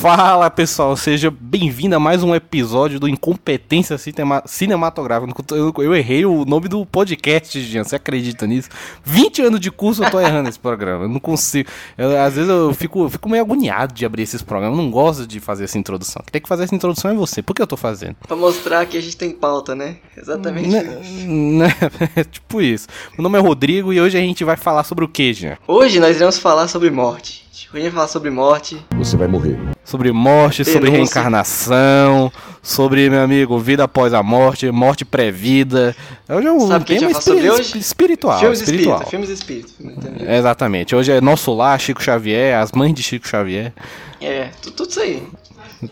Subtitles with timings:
[0.00, 5.34] Fala pessoal, seja bem-vindo a mais um episódio do Incompetência Cinema Cinematográfica.
[5.50, 8.68] Eu, eu, errei o nome do podcast, Jean, você acredita nisso?
[9.02, 11.68] 20 anos de curso eu tô errando esse programa, eu não consigo.
[11.98, 14.88] Eu, às vezes eu fico, eu fico meio agoniado de abrir esses programas, eu não
[14.88, 16.22] gosto de fazer essa introdução.
[16.22, 18.14] Quem tem que fazer essa introdução é você, por que eu tô fazendo?
[18.24, 19.96] Pra mostrar que a gente tem pauta, né?
[20.16, 20.68] Exatamente.
[20.68, 20.84] Né,
[21.26, 21.74] né,
[22.30, 22.86] tipo isso.
[23.14, 25.58] Meu nome é Rodrigo e hoje a gente vai falar sobre o que, Jean?
[25.66, 27.47] Hoje nós iremos falar sobre morte.
[27.66, 28.80] Hoje a falar sobre morte.
[28.92, 29.58] Você vai morrer.
[29.84, 30.72] Sobre morte, Denúncia.
[30.72, 35.96] sobre reencarnação, sobre, meu amigo, vida após a morte, morte pré-vida.
[36.28, 37.78] Hoje é um Sabe tema espir sobre hoje?
[37.78, 38.38] espiritual.
[38.38, 39.02] Filmes espiritual.
[39.02, 39.74] Espírita, filmes espíritos.
[40.20, 40.94] Exatamente.
[40.94, 43.72] Hoje é Nosso Lar, Chico Xavier, as mães de Chico Xavier.
[44.20, 45.22] É, tudo, tudo isso aí.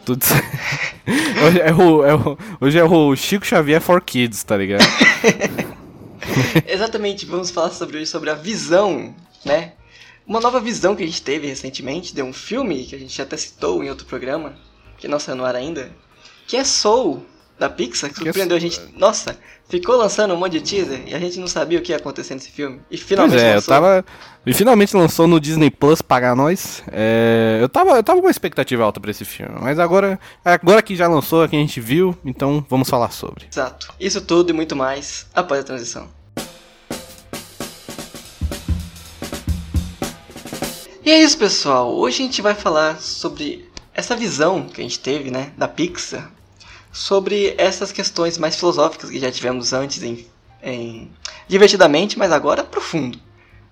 [0.05, 0.43] Tudo isso aí.
[1.47, 4.85] Hoje é o, é o, hoje é o Chico Xavier for Kids, tá ligado?
[6.67, 9.73] Exatamente, vamos falar sobre hoje, sobre a visão, né?
[10.27, 13.37] Uma nova visão que a gente teve recentemente de um filme que a gente até
[13.37, 14.55] citou em outro programa,
[14.99, 15.91] que não saiu no ar ainda,
[16.47, 17.25] que é Soul,
[17.59, 18.81] da Pixar, que surpreendeu a gente.
[18.97, 19.39] Nossa,
[19.69, 22.35] ficou lançando um monte de teaser e a gente não sabia o que ia acontecer
[22.35, 22.81] nesse filme.
[22.91, 23.75] E finalmente pois é, lançou.
[23.75, 24.05] eu tava.
[24.45, 26.83] E finalmente lançou no Disney Plus pagar nós.
[26.93, 29.55] É, eu, tava, eu tava com uma expectativa alta pra esse filme.
[29.61, 33.47] Mas agora, agora que já lançou, aqui a gente viu, então vamos falar sobre.
[33.51, 33.93] Exato.
[33.99, 36.09] Isso tudo e muito mais após a transição.
[41.07, 41.95] E é isso, pessoal.
[41.95, 46.33] Hoje a gente vai falar sobre essa visão que a gente teve, né, da Pixar,
[46.93, 50.27] sobre essas questões mais filosóficas que já tivemos antes em,
[50.61, 51.09] em
[51.47, 53.21] divertidamente, mas agora profundo.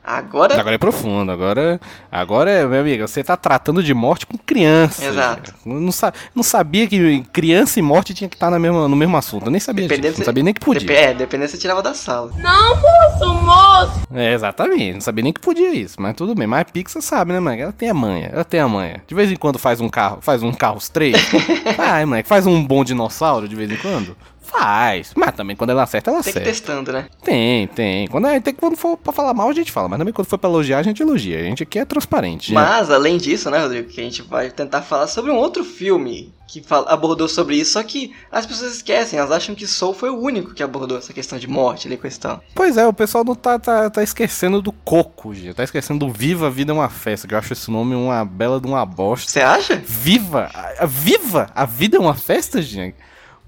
[0.04, 0.60] Agora...
[0.60, 1.80] agora é profundo, agora,
[2.12, 5.02] agora é, meu amigo, você tá tratando de morte com criança.
[5.02, 5.54] Exato.
[5.64, 5.90] Não,
[6.34, 9.46] não sabia que criança e morte tinha que estar no mesmo, no mesmo assunto.
[9.46, 10.86] Eu nem sabia disso, não sabia nem que podia.
[10.86, 12.30] Dep é, dependendo você tirava da sala.
[12.36, 14.00] Não, moço, moço!
[14.14, 16.46] É, exatamente, não sabia nem que podia isso, mas tudo bem.
[16.46, 17.60] Mas a Pixar sabe, né, mãe?
[17.60, 19.02] Ela tem a manha, ela tem a manha.
[19.06, 21.16] De vez em quando faz um carro, faz um carros três.
[21.78, 24.14] Vai, mãe, faz um bom dinossauro de vez em quando.
[24.58, 25.12] Faz.
[25.16, 26.40] Mas também quando ela acerta, ela acerta.
[26.40, 27.06] Tem que testando, né?
[27.22, 28.06] Tem, tem.
[28.06, 29.88] Quando, é, tem, quando for pra falar mal, a gente fala.
[29.88, 31.40] Mas também quando for pra elogiar, a gente elogia.
[31.40, 32.52] A gente aqui é transparente.
[32.52, 36.32] Mas, além disso, né, Rodrigo, que a gente vai tentar falar sobre um outro filme
[36.46, 40.20] que abordou sobre isso, só que as pessoas esquecem, elas acham que Soul foi o
[40.20, 42.40] único que abordou essa questão de morte ali, questão.
[42.54, 45.54] Pois é, o pessoal não tá, tá, tá esquecendo do Coco, gente.
[45.54, 48.24] Tá esquecendo do Viva a Vida é uma Festa, que eu acho esse nome uma
[48.24, 49.30] bela de uma bosta.
[49.30, 49.82] Você acha?
[49.84, 50.48] Viva!
[50.54, 51.50] A, a, viva!
[51.54, 52.94] A vida é uma festa, gente?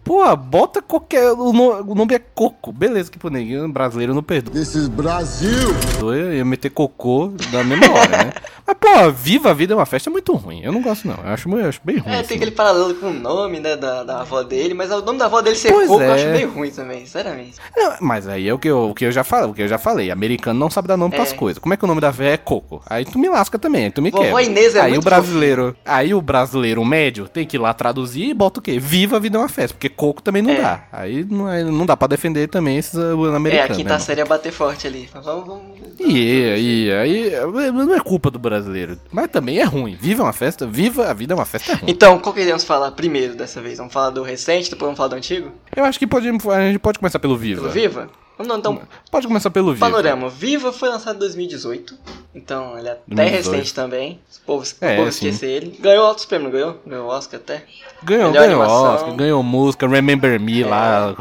[0.06, 1.32] Pô, bota qualquer.
[1.32, 2.72] O nome, o nome é Coco.
[2.72, 4.54] Beleza, que pro neguinho brasileiro não perdoa.
[4.54, 5.74] This is Brasil!
[6.00, 8.32] Eu ia meter cocô da mesma hora, né?
[8.64, 10.60] Mas, pô, Viva a Vida é uma festa é muito ruim.
[10.62, 11.14] Eu não gosto, não.
[11.14, 12.12] Eu acho, eu acho bem ruim.
[12.12, 12.28] É, assim.
[12.28, 15.26] tem aquele paralelo com o nome, né, da, da avó dele, mas o nome da
[15.26, 16.08] avó dele ser pois Coco é.
[16.08, 17.56] eu acho meio ruim também, sinceramente.
[17.76, 19.68] Não, mas aí é o que, eu, o que eu já falei, o que eu
[19.68, 20.10] já falei.
[20.10, 21.16] Americano não sabe dar nome é.
[21.16, 21.60] pras coisas.
[21.60, 22.82] Como é que o nome da véia é Coco?
[22.86, 24.32] Aí tu me lasca também, aí tu me quer.
[24.46, 25.82] Inês é aí o brasileiro, fofinho.
[25.84, 28.78] aí o brasileiro médio tem que ir lá traduzir e bota o quê?
[28.78, 30.60] Viva a Vida é uma festa, porque Coco também não é.
[30.60, 30.84] dá.
[30.92, 33.70] Aí não, não dá pra defender também esses americanos.
[33.70, 35.08] É, a quinta né, série ia bater forte ali.
[35.12, 35.64] Vamos, vamos,
[35.98, 37.32] e, e aí,
[37.72, 38.98] não é culpa do brasileiro.
[39.10, 39.96] Mas também é ruim.
[40.00, 41.90] Viva uma festa, viva a vida é uma festa é ruim.
[41.90, 43.78] Então, qual queremos falar primeiro dessa vez?
[43.78, 45.50] Vamos falar do recente, depois vamos falar do antigo?
[45.74, 47.62] Eu acho que pode, a gente pode começar pelo Viva.
[47.62, 48.08] Pelo Viva?
[48.38, 49.86] Então, Pode começar pelo Viva.
[49.86, 50.28] Panorama.
[50.28, 51.98] Viva foi lançado em 2018.
[52.34, 53.50] Então, ele é até 2018.
[53.50, 54.20] recente também.
[54.30, 55.78] Os povos, é, o povo esquecer ele.
[55.80, 56.78] Ganhou altos prêmios, ganhou?
[56.86, 57.64] Ganhou Oscar até.
[58.02, 58.94] Ganhou, Melhor ganhou animação.
[58.94, 60.66] Oscar, ganhou música, Remember Me é.
[60.66, 61.16] lá.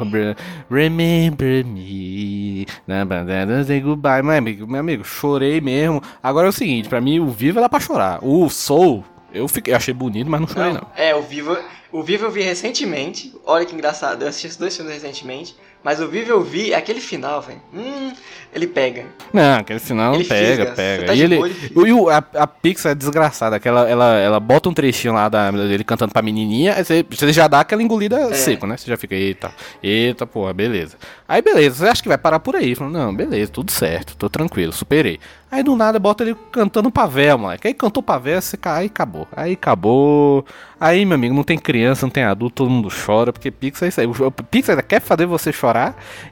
[0.70, 2.68] Remember Me.
[2.86, 4.22] Na bandana say goodbye.
[4.22, 6.02] Meu amigo, meu amigo, chorei mesmo.
[6.22, 8.20] Agora é o seguinte, pra mim o Viva dá pra chorar.
[8.22, 10.82] O Soul, eu, fiquei, eu achei bonito, mas não chorei não.
[10.82, 10.88] não.
[10.97, 11.64] É, o Viva...
[11.92, 13.34] O Viva eu vi recentemente.
[13.46, 15.56] Olha que engraçado, eu assisti esses dois filmes recentemente.
[15.85, 17.62] Mas o Vivo eu vi, aquele final, velho.
[17.72, 18.12] Hum,
[18.51, 19.06] ele pega.
[19.31, 20.72] Não, aquele final ele pega, fisga.
[20.72, 21.06] pega.
[21.06, 21.38] Tá e ele,
[21.75, 25.51] o, a, a Pixar é desgraçada, que ela, ela, ela bota um trechinho lá da,
[25.51, 28.34] dele cantando pra menininha, aí você, você já dá aquela engolida é.
[28.34, 28.78] seco, né?
[28.78, 29.52] Você já fica, eita,
[29.84, 30.97] eita, porra, beleza.
[31.28, 32.73] Aí beleza, você acha que vai parar por aí?
[32.73, 35.20] Fala, não, beleza, tudo certo, tô tranquilo, superei.
[35.52, 37.67] Aí do nada bota ele cantando pra véia, moleque.
[37.67, 39.28] Aí cantou pra véia, você cai, aí acabou.
[39.32, 40.46] Aí acabou.
[40.78, 43.90] Aí, meu amigo, não tem criança, não tem adulto, todo mundo chora, porque Pixar é
[43.90, 44.08] isso aí.
[44.08, 45.74] O Pixar quer fazer você chorar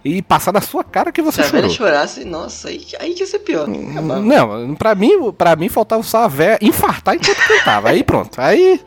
[0.04, 1.70] e passar na sua cara que você Se chorou.
[1.70, 3.68] Se a velha chorasse, nossa, aí, aí que ia ser pior.
[3.68, 7.90] Não, pra mim, pra mim faltava só a véia infartar enquanto cantava.
[7.90, 8.40] Aí pronto.
[8.40, 8.80] Aí,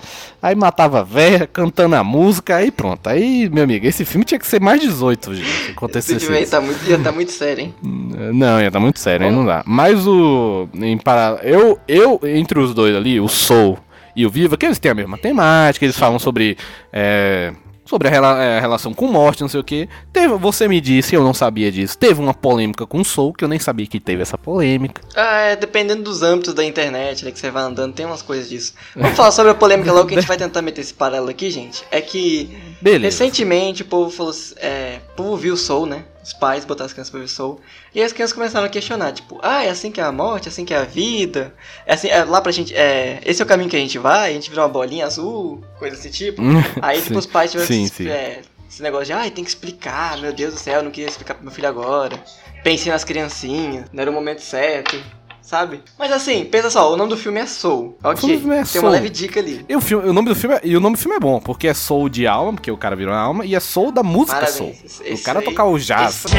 [0.43, 3.07] aí matava a véia, cantando a música, aí pronto.
[3.09, 6.39] Aí, meu amigo, esse filme tinha que ser mais 18, gente, se acontecesse esse filme
[6.39, 7.75] aí tá muito, ia tá muito sério, hein?
[7.83, 9.63] Não, ia tá muito sério, aí não dá.
[9.67, 10.69] Mas o...
[10.75, 11.41] Em para...
[11.43, 13.79] eu, eu, entre os dois ali, o Soul
[14.15, 16.57] e o Viva, que eles têm a mesma temática, eles falam sobre...
[16.93, 17.53] É,
[17.87, 19.89] sobre a, rela é, a, relação com morte, não sei o que.
[20.13, 21.97] Teve, você me disse, eu não sabia disso.
[21.97, 25.01] Teve uma polêmica com o Soul, que eu nem sabia que teve essa polêmica.
[25.15, 28.49] Ah, é, dependendo dos âmbitos da internet, né, que você vai andando, tem umas coisas
[28.49, 28.75] disso.
[28.95, 31.51] Vamos falar sobre a polêmica logo que a gente vai tentar meter esse paralelo aqui,
[31.51, 31.85] gente.
[31.91, 33.25] É que Beleza.
[33.25, 34.33] recentemente o povo falou.
[34.59, 36.05] É, o povo viu o Soul, né?
[36.23, 37.61] Os pais botaram as crianças pra ver Soul.
[37.93, 40.51] E as crianças começaram a questionar, tipo, ah, é assim que é a morte, é
[40.51, 41.53] assim que é a vida.
[41.85, 42.73] É assim, é, lá pra gente.
[42.75, 45.65] É, esse é o caminho que a gente vai, a gente virou uma bolinha azul,
[45.81, 46.41] coisa desse tipo.
[46.81, 48.09] Aí, tipo, os pais tiveram sim, sim.
[48.09, 50.93] É, esse negócio de, ai, ah, tem que explicar, meu Deus do céu, eu não
[50.93, 52.17] queria explicar pro meu filho agora.
[52.63, 54.97] Pensei nas criancinhas, não era o momento certo
[55.47, 55.81] sabe?
[55.97, 57.97] Mas assim, pensa só, o nome do filme é Soul.
[58.03, 58.37] Ok.
[58.37, 58.85] O filme é Tem Soul.
[58.85, 59.65] uma leve dica ali.
[59.69, 61.41] E o, filme, o nome do filme é, e o nome do filme é bom,
[61.41, 64.41] porque é Soul de alma, porque o cara virou alma, e é Soul da música
[64.41, 64.57] Parabéns.
[64.57, 65.05] Soul.
[65.05, 66.25] Esse, o cara aí, tocar o jazz.
[66.25, 66.35] Esse...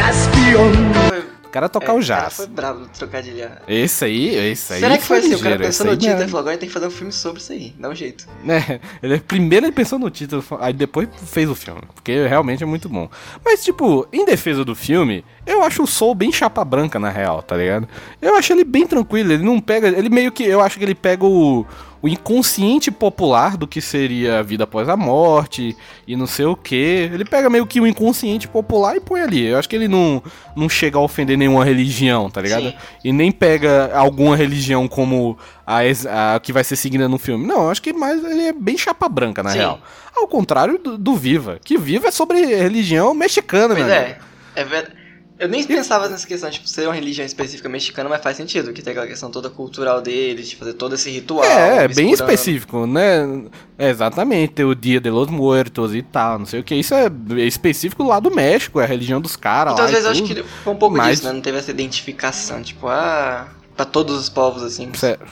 [1.57, 2.33] O cara tocar é, o jazz.
[2.35, 3.49] Foi bravo no trocadilho.
[3.67, 4.79] Esse aí, esse aí.
[4.79, 5.33] Será que foi, assim?
[5.33, 7.51] O cara pensou no título e falou: agora tem que fazer um filme sobre isso
[7.51, 7.73] aí.
[7.79, 8.27] Dá um jeito.
[8.47, 11.81] É, ele, primeiro ele pensou no título, aí depois fez o filme.
[11.93, 13.09] Porque realmente é muito bom.
[13.43, 17.43] Mas, tipo, em defesa do filme, eu acho o Soul bem chapa branca, na real,
[17.43, 17.87] tá ligado?
[18.21, 19.33] Eu acho ele bem tranquilo.
[19.33, 19.89] Ele não pega.
[19.89, 20.43] Ele meio que.
[20.43, 21.65] Eu acho que ele pega o
[22.01, 25.75] o inconsciente popular do que seria a vida após a morte
[26.07, 27.09] e não sei o que.
[27.13, 29.45] Ele pega meio que o inconsciente popular e põe ali.
[29.45, 30.21] Eu acho que ele não,
[30.55, 32.69] não chega a ofender nenhuma religião, tá ligado?
[32.69, 32.75] Sim.
[33.03, 37.45] E nem pega alguma religião como a, a, que vai ser seguida no filme.
[37.45, 39.57] Não, eu acho que mais ele é bem chapa branca, na Sim.
[39.57, 39.79] real.
[40.15, 44.17] Ao contrário do, do, Viva, que Viva é sobre religião mexicana, pois é.
[44.55, 45.06] É verdade.
[45.39, 48.81] Eu nem pensava nessa questão, tipo, ser uma religião específica mexicana, mas faz sentido, que
[48.81, 51.43] tem aquela questão toda cultural deles, de fazer todo esse ritual.
[51.43, 53.45] É, é bem específico, né?
[53.77, 56.73] É exatamente, ter o Dia de los Muertos e tal, não sei o que.
[56.73, 57.07] Isso é
[57.45, 59.91] específico lá do México, é a religião dos caras então, lá.
[59.91, 61.17] Então, às vezes, eu acho que foi um pouco mas...
[61.17, 61.33] disso, né?
[61.33, 64.91] Não teve essa identificação, tipo, ah, pra todos os povos, assim.
[64.95, 65.25] Certo.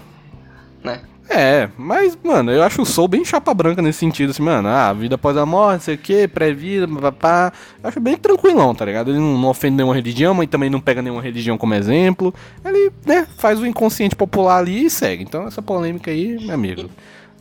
[0.83, 1.01] Né?
[1.27, 4.93] É, mas, mano, eu acho o Soul bem chapa branca nesse sentido, assim, mano, ah,
[4.93, 7.51] vida após a morte, não sei o que, pré-vida, papá.
[7.81, 9.09] Eu acho bem tranquilão, tá ligado?
[9.09, 12.33] Ele não, não, ofende nenhuma religião, mas também não pega nenhuma religião como exemplo.
[12.63, 15.23] Ele, né, faz o inconsciente popular ali e segue.
[15.23, 16.89] Então, essa polêmica aí, meu amigo,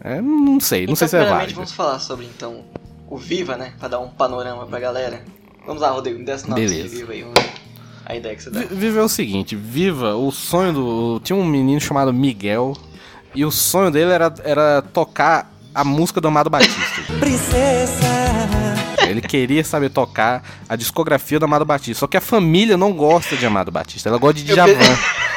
[0.01, 1.55] é, não sei, não então, sei se é válido.
[1.55, 2.63] vamos falar sobre, então,
[3.09, 5.23] o Viva, né, pra dar um panorama pra galera.
[5.67, 7.25] Vamos lá, Rodrigo, me desse nome de Viva aí,
[8.07, 8.61] a ideia que você dá.
[8.61, 11.21] Viva é o seguinte, Viva, o sonho do...
[11.21, 12.75] Tinha um menino chamado Miguel
[13.35, 17.03] e o sonho dele era, era tocar a música do Amado Batista.
[17.19, 18.05] Princesa!
[19.09, 22.01] Ele queria saber tocar a discografia do Amado Batista.
[22.01, 24.09] Só que a família não gosta de Amado Batista.
[24.09, 24.73] Ela gosta de Djavan.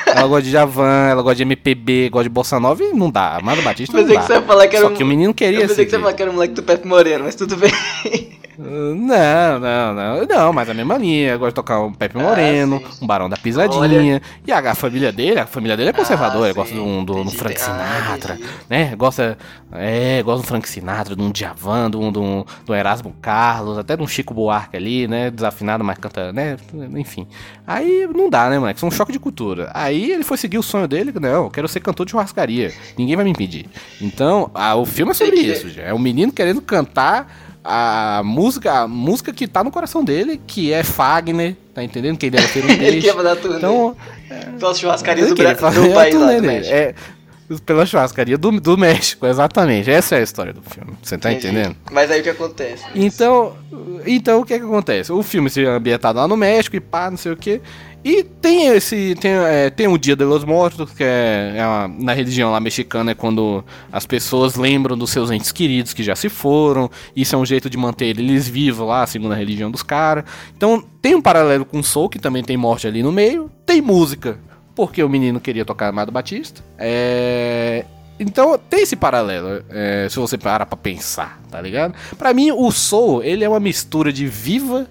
[0.06, 3.38] ela gosta de Djavan, ela gosta de MPB, gosta de Bossa Nova e não dá.
[3.38, 4.22] Amado Batista não dá.
[4.22, 4.96] Que você ia falar que era Só um...
[4.96, 6.64] que o menino queria Eu pensei que você ia falar que era um moleque do
[6.64, 7.72] Pepe Moreno, mas tudo bem.
[8.58, 10.26] Não, não, não.
[10.26, 11.34] Não, mas a mesma linha.
[11.34, 13.82] Eu gosto de tocar um Pepe ah, Moreno, ah, um Barão da Pisadinha.
[13.82, 14.22] Olha.
[14.46, 16.50] E a, a, família dele, a família dele é conservadora.
[16.50, 18.96] Ah, gosta do, do, do Frank Sinatra, ah, né?
[18.96, 19.38] Gosta,
[19.72, 24.02] é, gosta do Frank Sinatra, de um Djavan, do, do, do Erasmo Carlos, até de
[24.02, 25.30] um Chico Buarque ali, né?
[25.30, 26.58] Desafinado, mas canta, né?
[26.96, 27.28] Enfim.
[27.66, 28.80] Aí não dá, né, moleque?
[28.80, 29.70] Isso é um choque de cultura.
[29.74, 32.74] Aí ele foi seguir o sonho dele, não, eu quero ser cantor de churrascaria.
[32.98, 33.68] Ninguém vai me impedir.
[34.02, 35.84] Então, a, o filme é sobre isso, já.
[35.84, 40.72] É um menino querendo cantar a música, a música que tá no coração dele, que
[40.72, 42.18] é Fagner, tá entendendo?
[42.18, 43.58] Que ele deve ter um Ele quer a turnê.
[43.58, 43.96] Então,
[44.30, 46.96] é, churrascarias do, Brasil, do país lá do É,
[47.66, 49.92] pela churrascaria do, do México, exatamente.
[49.92, 50.94] Essa é a história do filme.
[51.04, 51.48] Você tá Entendi.
[51.48, 51.76] entendendo?
[51.92, 52.86] Mas aí o que acontece?
[52.96, 53.58] Então,
[54.06, 55.12] então o que, é que acontece?
[55.12, 57.60] O filme se ambientado lá no México e pá, não sei o que.
[58.08, 59.16] E tem esse.
[59.16, 62.60] Tem, é, tem o Dia de los Mortos, que é, é uma, na religião lá
[62.62, 66.90] mexicana, é quando as pessoas lembram dos seus entes queridos que já se foram.
[67.14, 70.24] Isso é um jeito de manter eles vivos lá, segundo a religião dos caras.
[70.56, 73.52] Então tem um paralelo com o Soul, que também tem morte ali no meio.
[73.66, 74.40] Tem música,
[74.74, 76.64] porque o menino queria tocar Amado Batista.
[76.78, 77.84] É.
[78.18, 81.94] Então tem esse paralelo, é, se você parar pra pensar, tá ligado?
[82.18, 84.88] Pra mim, o Soul, ele é uma mistura de Viva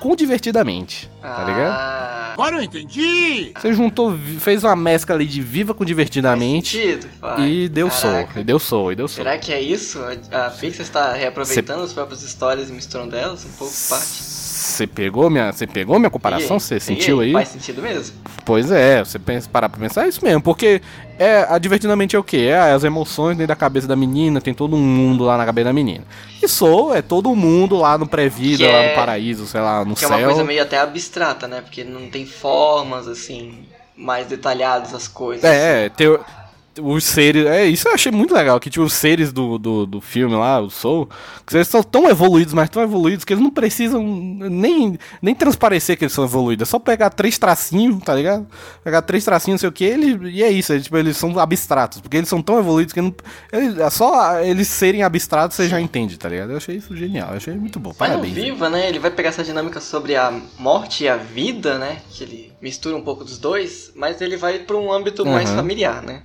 [0.00, 1.72] com Divertidamente, tá ligado?
[1.72, 3.52] Ah, agora eu entendi!
[3.54, 8.32] Você juntou, fez uma mescla ali de Viva com Divertidamente sentido, e deu Caraca.
[8.32, 9.24] soul, e deu soul, e deu soul.
[9.24, 10.00] Será que é isso?
[10.32, 11.84] A Pixar está reaproveitando Cê...
[11.84, 14.36] as próprias histórias e misturando elas um pouco parte?
[14.66, 16.58] Você pegou minha, você pegou minha comparação?
[16.58, 17.32] Você sentiu aí?
[17.32, 18.16] Faz sentido mesmo.
[18.44, 20.82] Pois é, você pensa, parar pra pensar é isso mesmo, porque
[21.18, 22.48] é, a divertidamente é o quê?
[22.50, 25.66] É as emoções dentro da cabeça da menina, tem todo um mundo lá na cabeça
[25.66, 26.04] da menina.
[26.42, 29.94] E Soul é todo mundo lá no pré-vida, lá no é paraíso, sei lá, no
[29.94, 30.08] que céu.
[30.10, 31.60] Que é uma coisa meio até abstrata, né?
[31.60, 33.64] Porque não tem formas, assim,
[33.96, 35.44] mais detalhadas as coisas.
[35.44, 35.94] É, assim.
[35.96, 36.20] teo
[36.80, 37.46] os seres.
[37.46, 38.60] É, isso eu achei muito legal.
[38.60, 41.08] Que, tipo, os seres do, do, do filme lá, o Soul,
[41.46, 45.96] que eles são tão evoluídos, mas tão evoluídos, que eles não precisam nem, nem transparecer
[45.96, 46.68] que eles são evoluídos.
[46.68, 48.46] É só pegar três tracinhos, tá ligado?
[48.84, 50.72] Pegar três tracinhos, não sei o que, ele, e é isso.
[50.72, 52.00] É, tipo, eles são abstratos.
[52.00, 53.14] Porque eles são tão evoluídos que não,
[53.52, 56.50] eles, é só eles serem abstratos você já entende, tá ligado?
[56.50, 57.30] Eu achei isso genial.
[57.30, 57.94] Eu achei muito bom.
[57.98, 58.34] Mas Parabéns.
[58.34, 58.88] Viva, né?
[58.88, 61.98] Ele vai pegar essa dinâmica sobre a morte e a vida, né?
[62.10, 65.32] Que ele mistura um pouco dos dois, mas ele vai para um âmbito uhum.
[65.32, 66.22] mais familiar, né?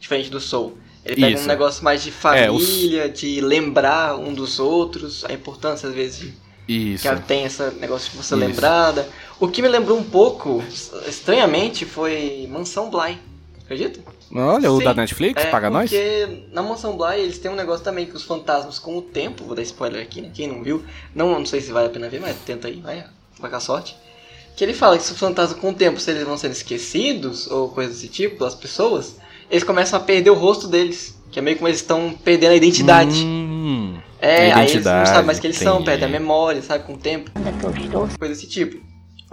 [0.00, 0.76] Diferente do Soul.
[1.04, 1.44] Ele pega Isso.
[1.44, 3.18] um negócio mais de família, é, os...
[3.18, 6.18] de lembrar um dos outros, a importância às vezes
[6.66, 7.08] de Isso.
[7.08, 8.44] que tem esse negócio de você Isso.
[8.44, 9.08] lembrada.
[9.38, 10.62] O que me lembrou um pouco,
[11.06, 13.18] estranhamente, foi Mansão Bly.
[13.64, 14.00] Acredita?
[14.32, 15.90] Olha, Sim, o da Netflix, é, paga nós?
[15.90, 19.44] Porque na Mansão Bly eles têm um negócio também que os fantasmas com o tempo,
[19.44, 20.30] vou dar spoiler aqui, né?
[20.32, 23.04] Quem não viu, não, não sei se vale a pena ver, mas tenta aí, vai,
[23.38, 23.96] vai com a sorte.
[24.56, 27.50] Que ele fala que se os fantasmas com o tempo, se eles vão sendo esquecidos,
[27.50, 29.16] ou coisas desse tipo, pelas pessoas,
[29.50, 31.18] eles começam a perder o rosto deles.
[31.30, 33.22] Que é meio como eles estão perdendo a identidade.
[33.24, 35.76] Hum, é, a identidade, aí eles não sabem mais quem eles entendi.
[35.76, 37.30] são, perdem a memória, sabe, com o tempo.
[38.18, 38.78] Coisa desse tipo.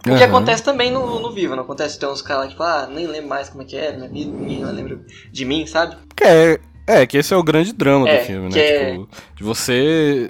[0.06, 0.18] O uhum.
[0.18, 2.00] que acontece também no, no Viva, não acontece?
[2.00, 4.32] Tem uns caras lá, tipo, ah, nem lembro mais como é que era, minha vida,
[4.32, 5.00] ninguém lembra
[5.32, 5.98] de mim, sabe?
[6.16, 8.60] Que é, é, que esse é o grande drama é, do filme, né?
[8.60, 8.92] É...
[8.92, 10.30] Tipo, de você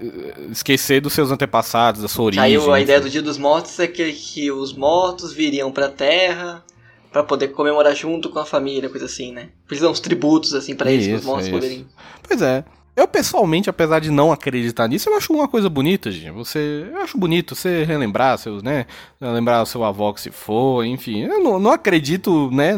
[0.49, 2.43] esquecer dos seus antepassados, da sua origem.
[2.43, 6.63] Aí a ideia do Dia dos Mortos é que, que os mortos viriam pra Terra
[7.11, 9.49] para poder comemorar junto com a família, coisa assim, né?
[9.67, 11.87] Precisam uns tributos, assim, para eles, os mortos poderem.
[12.27, 12.63] Pois é.
[12.97, 16.31] Eu, pessoalmente, apesar de não acreditar nisso, eu acho uma coisa bonita, gente.
[16.31, 16.87] Você.
[16.91, 18.87] Eu acho bonito você relembrar seus, né?
[19.21, 21.21] Lembrar o seu avó que se for, enfim.
[21.21, 22.73] Eu não, não acredito, né,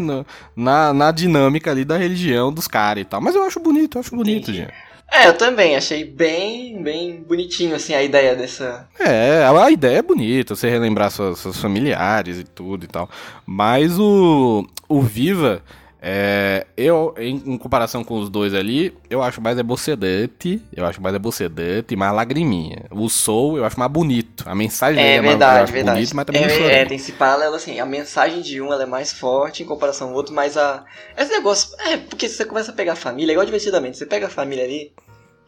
[0.53, 3.21] na, na dinâmica ali da religião dos caras e tal.
[3.21, 4.73] Mas eu acho bonito, eu acho bonito, gente.
[5.11, 8.87] É, eu também, achei bem, bem bonitinho, assim, a ideia dessa...
[8.99, 13.09] É, a ideia é bonita, você relembrar seus, seus familiares e tudo e tal,
[13.45, 15.63] mas o, o Viva,
[16.01, 21.01] é, eu, em, em, comparação com os dois ali, eu acho mais ebocedante, eu acho
[21.01, 22.85] mais ebocedante e mais lagriminha.
[22.89, 25.97] O Soul eu acho mais bonito, a mensagem é, é verdade, mais, verdade.
[25.97, 28.83] bonito, mas também é, é, tem se fala, ela assim, a mensagem de um ela
[28.83, 30.85] é mais forte em comparação ao outro, mas a...
[31.17, 34.29] Esse negócio, é, porque você começa a pegar a família, igual divertidamente, você pega a
[34.29, 34.93] família ali,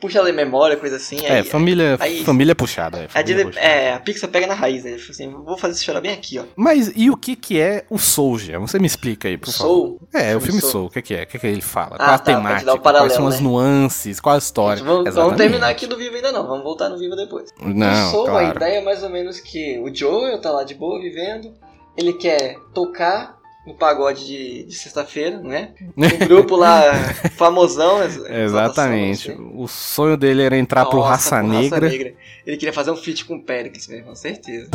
[0.02, 1.24] puxa em memória, coisa assim.
[1.24, 3.04] É, aí, família, aí, família puxada.
[3.04, 3.66] É, família a, puxada.
[3.66, 4.96] é, a Pixar pega na raiz, né?
[4.96, 6.44] Assim, vou fazer você chorar bem aqui, ó.
[6.56, 8.58] Mas e o que que é o Soul, Gê?
[8.58, 10.00] Você me explica aí, por Soul?
[10.00, 10.26] favor.
[10.26, 10.72] É, o filme Soul.
[10.72, 11.24] Soul, o que que é?
[11.24, 11.96] O que que ele fala?
[11.96, 12.78] Ah, qual a tá, temática?
[12.80, 13.42] Paralelo, quais são as né?
[13.44, 14.20] nuances?
[14.20, 14.84] Qual a história?
[14.84, 17.50] Vamos, vamos, terminar aqui do Vivo ainda não, vamos voltar no Vivo depois.
[17.62, 18.48] Não, o Soul, claro.
[18.48, 21.54] a ideia é mais ou menos que o Joel tá lá de boa, vivendo,
[21.96, 25.74] ele quer tocar no pagode de, de sexta-feira, né?
[25.96, 26.82] Um grupo lá
[27.38, 28.00] famosão.
[28.04, 29.32] Exatamente.
[29.32, 29.52] Assim.
[29.56, 31.80] O sonho dele era entrar Nossa, pro Raça Negra.
[31.80, 32.14] Raça Negra.
[32.46, 34.70] Ele queria fazer um feat com o Péricles, com certeza.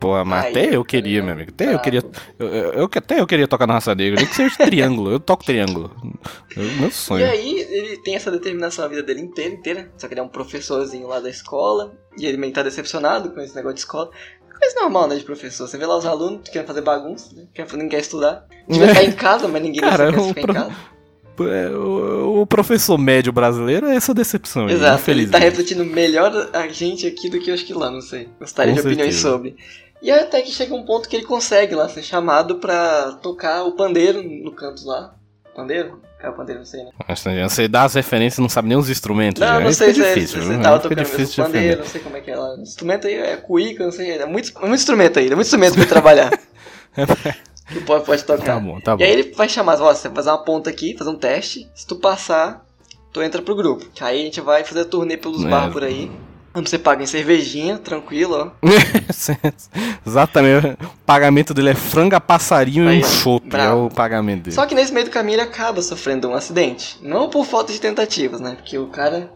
[0.00, 1.50] Pô, mas Aí, até eu queria, meu amigo.
[1.50, 2.02] Até eu queria.
[2.38, 4.16] Eu, eu, até eu queria tocar na raça negra.
[4.16, 5.10] Nem que seja triângulo.
[5.10, 5.94] Eu toco triângulo.
[6.56, 7.20] É meu sonho.
[7.20, 9.92] E aí, ele tem essa determinação a vida dele inteira, inteira.
[9.98, 11.94] Só que ele é um professorzinho lá da escola.
[12.18, 14.10] E ele meio tá decepcionado com esse negócio de escola.
[14.58, 15.68] Coisa normal, né, de professor.
[15.68, 17.44] Você vê lá os alunos querem fazer bagunça, né?
[17.72, 18.46] Ninguém quer estudar.
[18.68, 20.52] Devia ficar em casa, mas ninguém Cara, quer ficar pro...
[20.52, 20.96] em casa.
[21.38, 24.68] É, o, professor médio brasileiro é essa decepção.
[24.70, 28.00] Exato, ele tá refletindo melhor a gente aqui do que eu acho que lá, não
[28.00, 28.28] sei.
[28.40, 29.02] Gostaria Com de certeza.
[29.02, 29.56] opiniões sobre.
[30.00, 33.72] E até que chega um ponto que ele consegue lá ser chamado pra tocar o
[33.72, 35.14] pandeiro no canto lá.
[35.54, 36.00] Pandeiro?
[36.18, 36.90] É o pandeiro, não sei, né?
[37.48, 39.40] Você dá as referências e não sabe nem os instrumentos.
[39.40, 42.20] Não, não sei se é difícil, você tava tocando difícil pandeiro, não sei como é
[42.20, 42.54] que é lá.
[42.54, 44.12] O instrumento aí é cuíca, não sei.
[44.12, 46.30] É muito, muito instrumento aí, é muito instrumento pra trabalhar.
[47.68, 48.44] que pode, pode tocar.
[48.44, 49.02] Tá bom, tá bom.
[49.02, 51.68] E aí ele vai chamar, ó, você vai fazer uma ponta aqui, fazer um teste.
[51.74, 52.64] Se tu passar,
[53.12, 53.84] tu entra pro grupo.
[54.00, 55.48] Aí a gente vai fazer turnê pelos é.
[55.48, 56.10] bar por aí.
[56.64, 58.66] Você paga em cervejinha, tranquilo, ó.
[60.06, 60.68] Exatamente.
[60.68, 63.54] O pagamento dele é franga, passarinho Aí, e um chope.
[63.54, 64.54] É o pagamento dele.
[64.54, 66.98] Só que nesse meio do caminho ele acaba sofrendo um acidente.
[67.02, 68.54] Não por falta de tentativas, né?
[68.56, 69.30] Porque o cara.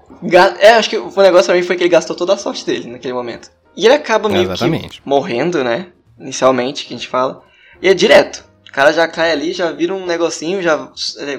[0.58, 2.90] É, acho que o negócio pra mim foi que ele gastou toda a sorte dele
[2.90, 3.50] naquele momento.
[3.76, 5.00] E ele acaba meio Exatamente.
[5.00, 5.88] que morrendo, né?
[6.18, 7.42] Inicialmente, que a gente fala.
[7.82, 8.44] E é direto.
[8.68, 10.90] O cara já cai ali, já vira um negocinho, já.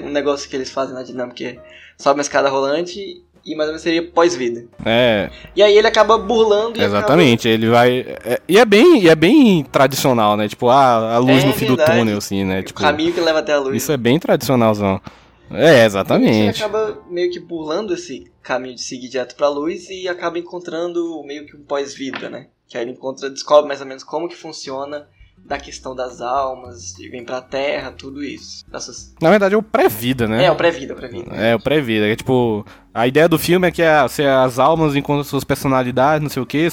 [0.02, 1.58] Um negócio que eles fazem na dinâmica é
[1.96, 4.64] sobe uma escada rolante e mais ou menos seria pós-vida.
[4.84, 5.30] É.
[5.54, 7.54] E aí ele acaba burlando e Exatamente, acaba...
[7.54, 8.00] ele vai.
[8.24, 10.48] É, e, é bem, e é bem tradicional, né?
[10.48, 12.62] Tipo, ah, a luz é, no fim do túnel, assim, né?
[12.62, 13.76] Tipo, o caminho que leva até a luz.
[13.76, 15.00] Isso é bem tradicionalzão.
[15.50, 16.38] É, exatamente.
[16.38, 21.22] Ele acaba meio que burlando esse caminho de seguir direto pra luz e acaba encontrando
[21.24, 22.46] meio que um pós-vida, né?
[22.66, 25.06] Que aí ele encontra, descobre mais ou menos como que funciona
[25.44, 28.64] da questão das almas, de vir pra terra, tudo isso.
[29.20, 30.44] Na verdade é o pré-vida, né?
[30.44, 31.34] É, o pré-vida, o pré-vida.
[31.34, 32.06] É, o pré-vida.
[32.06, 36.22] É tipo, a ideia do filme é que a, se as almas encontram suas personalidades,
[36.22, 36.68] não sei o que,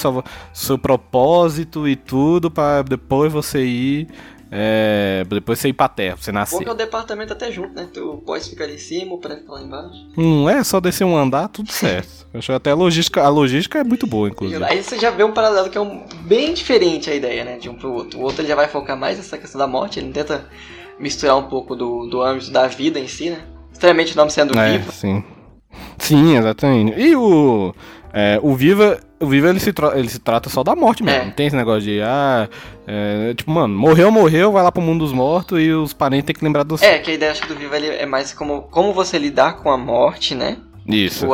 [0.54, 4.08] seu propósito e tudo, para depois você ir
[4.52, 6.58] é, depois você ir pra terra, pra você nascer.
[6.58, 7.88] Bom que é o departamento até junto, né?
[7.94, 10.08] Tu pode ficar ali em cima, o prédio lá embaixo.
[10.18, 12.28] Não é só descer um andar, tudo certo.
[12.34, 14.64] Eu acho até a logística, a logística é muito boa, inclusive.
[14.64, 17.58] Aí você já vê um paralelo que é um, bem diferente a ideia, né?
[17.58, 18.20] De um pro outro.
[18.20, 20.48] O outro ele já vai focar mais nessa questão da morte, ele não tenta
[21.00, 23.42] misturar um pouco do, do âmbito da vida em si, né?
[23.72, 24.92] Extremamente o nome sendo é, vivo.
[24.92, 25.24] Sim.
[25.98, 27.00] Sim, exatamente.
[27.00, 27.74] E o.
[28.12, 31.22] É, o Viva, o Viva ele se, ele se trata só da morte mesmo.
[31.22, 31.26] É.
[31.26, 32.48] Não tem esse negócio de, ah,
[32.88, 36.36] é, tipo, mano, morreu, morreu, vai lá pro mundo dos mortos e os parentes têm
[36.36, 38.64] que lembrar do É, que a ideia acho que do Viva ele é mais como,
[38.64, 40.58] como você lidar com a morte, né?
[40.88, 41.28] Isso.
[41.28, 41.34] O,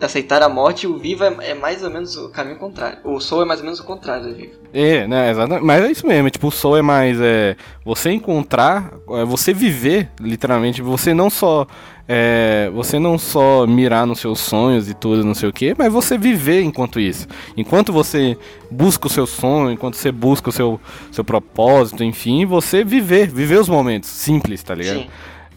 [0.00, 2.98] aceitar a morte, o Viva é, é, mais ou menos o caminho contrário.
[3.04, 4.52] O Soul é mais ou menos o contrário do Viva.
[4.72, 5.64] É, né, exatamente.
[5.64, 10.10] Mas é isso mesmo, tipo, o Soul é mais é, você encontrar, é, você viver,
[10.20, 11.66] literalmente, você não só
[12.10, 15.92] é, você não só mirar nos seus sonhos e tudo, não sei o que, mas
[15.92, 17.28] você viver enquanto isso.
[17.54, 18.36] Enquanto você
[18.70, 20.80] busca o seu sonho, enquanto você busca o seu,
[21.12, 25.00] seu propósito, enfim, você viver, viver os momentos simples, tá ligado?
[25.00, 25.08] Sim.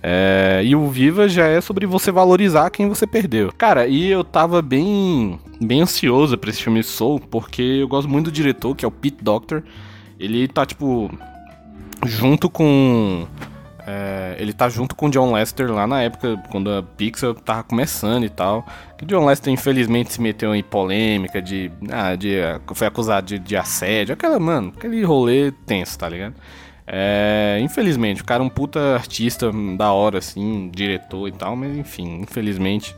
[0.03, 3.51] É, e o Viva já é sobre você valorizar quem você perdeu.
[3.55, 8.25] Cara, e eu tava bem, bem ansioso pra esse filme Soul, porque eu gosto muito
[8.25, 9.63] do diretor, que é o Pete Doctor.
[10.19, 11.11] Ele tá, tipo,
[12.05, 13.27] junto com.
[13.85, 18.23] É, ele tá junto com John Lester lá na época, quando a Pixar tava começando
[18.23, 18.65] e tal.
[18.97, 21.71] Que John Lester, infelizmente, se meteu em polêmica de.
[21.91, 22.37] Ah, de
[22.73, 24.13] foi acusado de, de assédio.
[24.13, 26.35] Aquela, mano, aquele rolê tenso, tá ligado?
[26.85, 31.77] É, infelizmente, o cara é um puta artista da hora, assim, diretor e tal, mas
[31.77, 32.95] enfim, infelizmente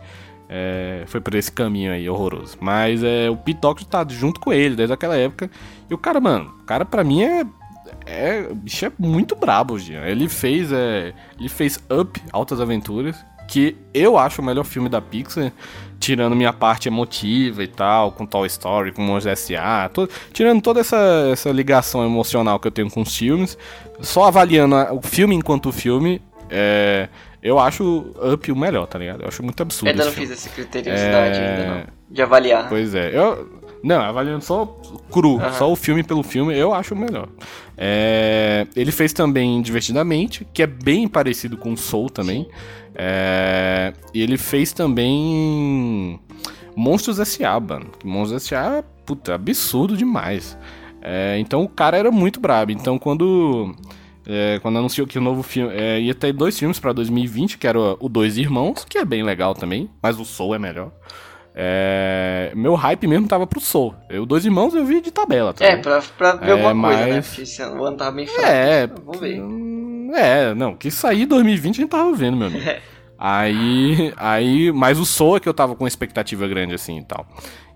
[0.50, 2.58] é, foi por esse caminho aí horroroso.
[2.62, 5.50] Mas é, o Doctor tá junto com ele desde aquela época.
[5.90, 7.44] E o cara, mano, o cara pra mim é.
[8.06, 10.04] É, bicho é muito brabo, Jean.
[10.06, 15.02] Ele fez, é, ele fez Up, Altas Aventuras, que eu acho o melhor filme da
[15.02, 15.52] Pixar
[16.04, 19.90] tirando minha parte emotiva e tal, com Toy Story, com Monstros S.A.,
[20.34, 20.98] tirando toda essa,
[21.32, 23.58] essa ligação emocional que eu tenho com os filmes,
[24.02, 27.08] só avaliando o filme enquanto filme, é,
[27.42, 29.22] eu acho Up o melhor, tá ligado?
[29.22, 29.90] Eu acho muito absurdo.
[29.90, 31.50] Ainda não fiz esse criteriosidade é...
[31.50, 32.68] ainda não, de avaliar.
[32.68, 33.63] Pois é, eu...
[33.84, 34.66] Não, avaliando só
[35.12, 35.54] cru, uhum.
[35.54, 37.28] só o filme pelo filme, eu acho o melhor.
[37.78, 42.48] É, ele fez também Divertidamente, que é bem parecido com Soul também.
[42.96, 46.20] É, e ele fez também
[46.76, 47.88] Monstros S.A., mano.
[48.04, 48.78] Monstros S.A.
[48.78, 50.58] é puta, absurdo demais.
[51.02, 52.72] É, então o cara era muito brabo.
[52.72, 53.76] Então quando.
[54.26, 55.74] É, quando anunciou que o novo filme.
[55.76, 59.24] É, ia ter dois filmes pra 2020, que era o Dois Irmãos, que é bem
[59.24, 60.92] legal também, mas o Soul é melhor.
[61.56, 63.94] É, meu hype mesmo tava pro Soul.
[64.10, 65.64] Eu, Dois Irmãos eu vi de tabela, tá?
[65.64, 66.96] É, pra, pra ver alguma mas...
[66.96, 67.22] coisa, né?
[67.22, 68.48] Porque esse ano tava bem fraco.
[68.48, 69.42] É, vamos ver.
[70.16, 72.66] É, não, que sair 2020 a gente tava vendo, meu amigo.
[73.18, 77.28] aí, aí, mas o Soa que eu tava com expectativa grande assim e tal.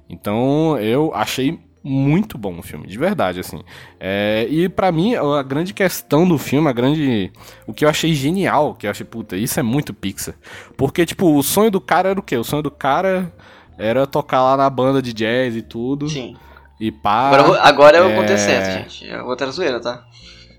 [0.09, 3.61] Então, eu achei muito bom o filme, de verdade, assim.
[3.99, 7.31] É, e para mim, a grande questão do filme, a grande.
[7.65, 10.35] O que eu achei genial, que eu achei, puta, isso é muito Pixar.
[10.75, 12.37] Porque, tipo, o sonho do cara era o quê?
[12.37, 13.31] O sonho do cara
[13.77, 16.09] era tocar lá na banda de jazz e tudo.
[16.09, 16.35] Sim.
[16.79, 17.29] E pá.
[17.29, 19.11] Agora, agora é o certo, gente.
[19.11, 20.03] A outra zoeira, tá?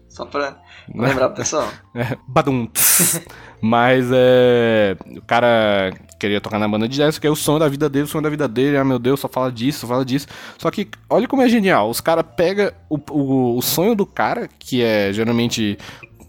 [0.09, 0.57] Só pra
[0.95, 1.69] lembrar pro pessoal.
[1.95, 2.69] É, badum.
[3.61, 4.97] Mas é.
[5.17, 8.05] O cara queria tocar na banda de jazz, que é o sonho da vida dele,
[8.05, 10.27] o sonho da vida dele, ah meu Deus, só fala disso, só fala disso.
[10.59, 14.49] Só que olha como é genial, os caras pegam o, o, o sonho do cara,
[14.59, 15.79] que é geralmente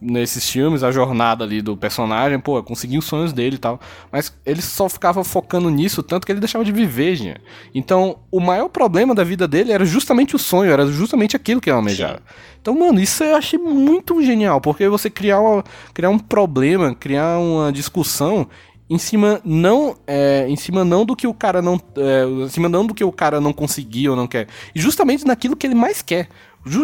[0.02, 3.80] nesses filmes, a jornada ali do personagem, pô, conseguir os sonhos dele e tal.
[4.12, 7.42] Mas ele só ficava focando nisso, tanto que ele deixava de viver, gente.
[7.74, 11.70] Então, o maior problema da vida dele era justamente o sonho, era justamente aquilo que
[11.70, 12.22] ele almejava.
[12.62, 17.40] Então, mano, isso eu achei muito genial, porque você criar, uma, criar um problema, criar
[17.40, 18.48] uma discussão
[18.90, 22.68] em cima não é, em cima não do que o cara não é, em cima
[22.68, 25.76] não do que o cara não conseguiu ou não quer e justamente naquilo que ele
[25.76, 26.28] mais quer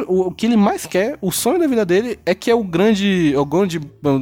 [0.08, 3.34] o que ele mais quer, o sonho da vida dele é que é o grande,
[3.34, 3.80] é o grande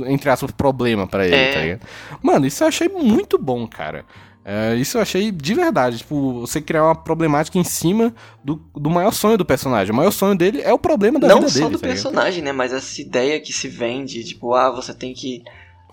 [0.08, 1.54] entre aspas, problema para ele, é.
[1.54, 1.82] tá ligado?
[2.22, 4.04] Mano, isso eu achei muito bom, cara.
[4.46, 8.14] É, isso eu achei de verdade, tipo, você criar uma problemática em cima
[8.44, 9.94] do, do maior sonho do personagem.
[9.94, 11.60] O maior sonho dele é o problema da Não vida dele.
[11.62, 12.52] Não só do tá personagem, né?
[12.52, 15.44] Mas essa ideia que se vende, tipo, ah, você tem que.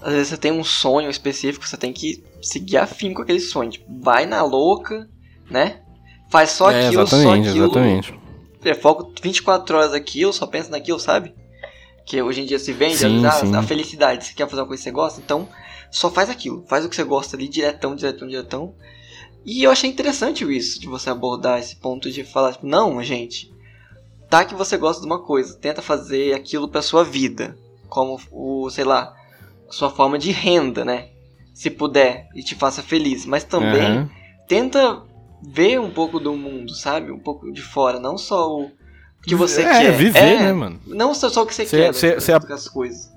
[0.03, 3.70] Às vezes você tem um sonho específico, você tem que seguir afim com aquele sonho.
[3.70, 5.09] Tipo, vai na louca,
[5.49, 5.81] né?
[6.29, 7.66] Faz só é, aquilo, só aquilo.
[7.66, 8.19] Exatamente
[8.64, 11.35] é, foco 24 horas aquilo, só pensa naquilo, sabe?
[12.05, 13.55] Que hoje em dia se vende sim, a, sim.
[13.55, 14.25] a, felicidade.
[14.25, 15.49] Você quer fazer uma coisa que você gosta, então
[15.90, 16.64] só faz aquilo.
[16.68, 18.75] Faz o que você gosta ali, diretão, diretão, diretão.
[19.44, 23.51] E eu achei interessante isso, de você abordar esse ponto de falar, tipo, não, gente,
[24.29, 27.57] tá que você gosta de uma coisa, tenta fazer aquilo pra sua vida.
[27.88, 29.14] Como o, sei lá,
[29.70, 31.09] sua forma de renda, né?
[31.55, 33.25] Se puder, e te faça feliz.
[33.25, 34.09] Mas também uhum.
[34.46, 35.03] tenta
[35.42, 37.11] ver um pouco do mundo, sabe?
[37.11, 38.70] Um pouco de fora, não só o,
[39.22, 39.92] que você é, quer.
[39.92, 40.81] viver, é, né, mano?
[40.87, 43.11] Não só, só o que você Cê- quer cê- das, cê- das coisas.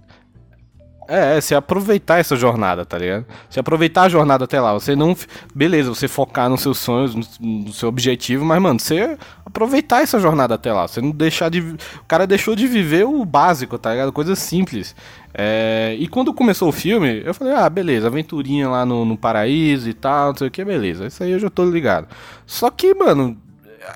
[1.13, 3.26] É, é, você aproveitar essa jornada, tá ligado?
[3.47, 4.73] Você aproveitar a jornada até lá.
[4.73, 5.15] Você não.
[5.54, 10.19] Beleza, você focar nos seus sonhos, no, no seu objetivo, mas, mano, você aproveitar essa
[10.19, 10.88] jornada até lá.
[10.88, 11.60] Você não deixar de.
[11.60, 14.12] O cara deixou de viver o básico, tá ligado?
[14.12, 14.95] Coisa simples.
[15.36, 19.88] É, e quando começou o filme, eu falei, ah, beleza, aventurinha lá no, no paraíso
[19.89, 21.06] e tal, não sei o que, beleza.
[21.06, 22.08] Isso aí eu já tô ligado.
[22.45, 23.38] Só que, mano.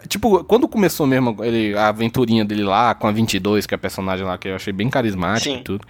[0.10, 3.80] Tipo, quando começou mesmo ele, a aventurinha dele lá com a 22, que é a
[3.80, 5.62] personagem lá que eu achei bem carismática Sim.
[5.62, 5.88] e tudo.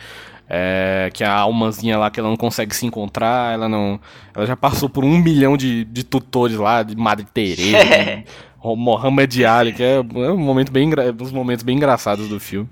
[0.49, 3.99] É, que a almazinha lá que ela não consegue se encontrar, ela não.
[4.33, 7.77] Ela já passou por um milhão de, de tutores lá, de Madre Teresa,
[8.23, 8.25] de
[8.63, 12.69] Mohamed Ali, que é, é um momento bem, um dos momentos bem engraçados do filme.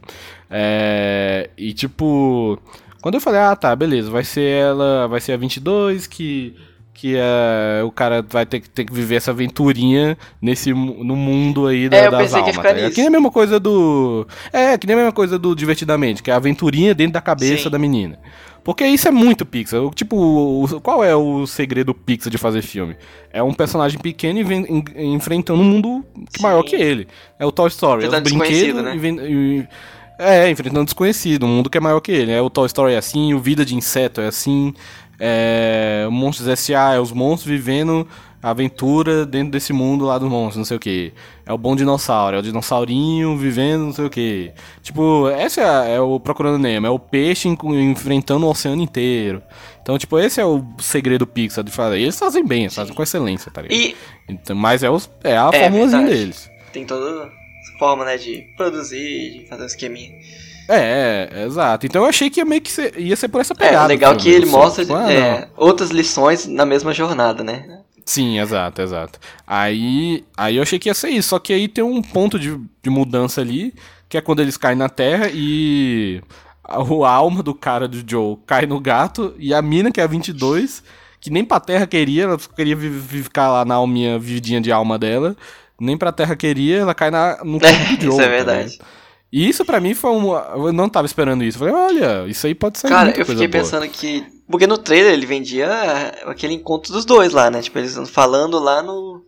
[0.49, 2.57] É, e tipo,
[3.01, 6.55] quando eu falei, ah tá, beleza, vai ser ela, vai ser a 22 que
[6.95, 11.67] que é, o cara vai ter que, ter que viver essa aventurinha nesse no mundo
[11.67, 12.55] aí da, É, eu das que almas.
[12.55, 12.75] tá ligado?
[12.83, 12.95] nisso.
[12.95, 16.31] que nem a mesma coisa do é que nem a mesma coisa do divertidamente, que
[16.31, 17.69] é a aventurinha dentro da cabeça Sim.
[17.69, 18.17] da menina.
[18.63, 19.79] Porque isso é muito Pixar.
[19.83, 22.95] O- Tipo, o- qual é o segredo Pixar de fazer filme?
[23.31, 26.03] É um personagem pequeno en- enfrentando um mundo
[26.33, 26.69] que- maior Sim.
[26.69, 27.07] que ele.
[27.37, 28.05] É o Toy Story.
[28.05, 28.95] É brinquedos desconhecido, né?
[28.95, 29.67] e e-
[30.17, 32.31] É, enfrentando desconhecido, um mundo que é maior que ele.
[32.31, 34.73] É o Toy Story é assim, o Vida de Inseto é assim,
[35.19, 36.93] é, o Monstros S.A.
[36.93, 38.07] é os monstros vivendo
[38.43, 41.11] a aventura dentro desse mundo lá dos monstros, não sei o que.
[41.47, 44.51] É o bom dinossauro, é o dinossaurinho vivendo não sei o que.
[44.83, 47.57] Tipo, esse é, é o Procurando Nemo, é o peixe en-
[47.91, 49.41] enfrentando o oceano inteiro.
[49.81, 51.97] Então, tipo, esse é o segredo Pixar de fazer.
[51.97, 53.79] E eles fazem bem, eles fazem com excelência, tá ligado?
[53.79, 53.95] E
[54.29, 56.47] Então, mas é, os, é a É, formulazinha deles.
[56.71, 57.27] tem toda
[57.79, 60.11] forma, né, de produzir, de fazer um esqueminha.
[60.67, 61.85] É, é, exato.
[61.85, 63.87] Então eu achei que ia meio que ser, ia ser por essa É, pegada.
[63.87, 64.57] legal o que ele só.
[64.57, 67.81] mostra Tipo, ah, é, outras lições na mesma jornada, né?
[68.05, 69.19] Sim, exato, exato.
[69.45, 72.59] Aí, aí eu achei que ia ser isso, só que aí tem um ponto de,
[72.83, 73.73] de mudança ali,
[74.07, 76.21] que é quando eles caem na terra e
[76.63, 80.03] a, a alma do cara do Joe cai no gato e a mina, que é
[80.03, 80.83] a 22,
[81.19, 85.35] que nem pra terra queria, ela queria ficar lá na alminha vividinha de alma dela,
[85.79, 88.09] nem pra terra queria, ela cai na, no corpo do Joe.
[88.13, 88.79] Isso é tá verdade.
[89.35, 90.33] E isso pra mim foi um.
[90.65, 91.57] Eu não tava esperando isso.
[91.61, 93.61] Eu falei, olha, isso aí pode ser Cara, eu fiquei boa.
[93.63, 94.25] pensando que.
[94.47, 95.67] Porque no trailer ele vendia
[96.25, 97.61] aquele encontro dos dois lá, né?
[97.61, 99.21] Tipo, eles falando lá no.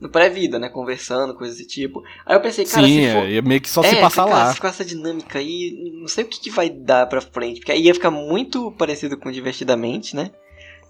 [0.00, 0.68] No pré-vida, né?
[0.68, 2.02] Conversando, coisas desse tipo.
[2.26, 3.18] Aí eu pensei, cara, Sim, se for.
[3.26, 4.48] é, ia meio que só é, se passar cara, lá.
[4.48, 7.60] se ficar essa dinâmica aí, não sei o que, que vai dar pra frente.
[7.60, 10.32] Porque aí ia ficar muito parecido com Divertidamente, né?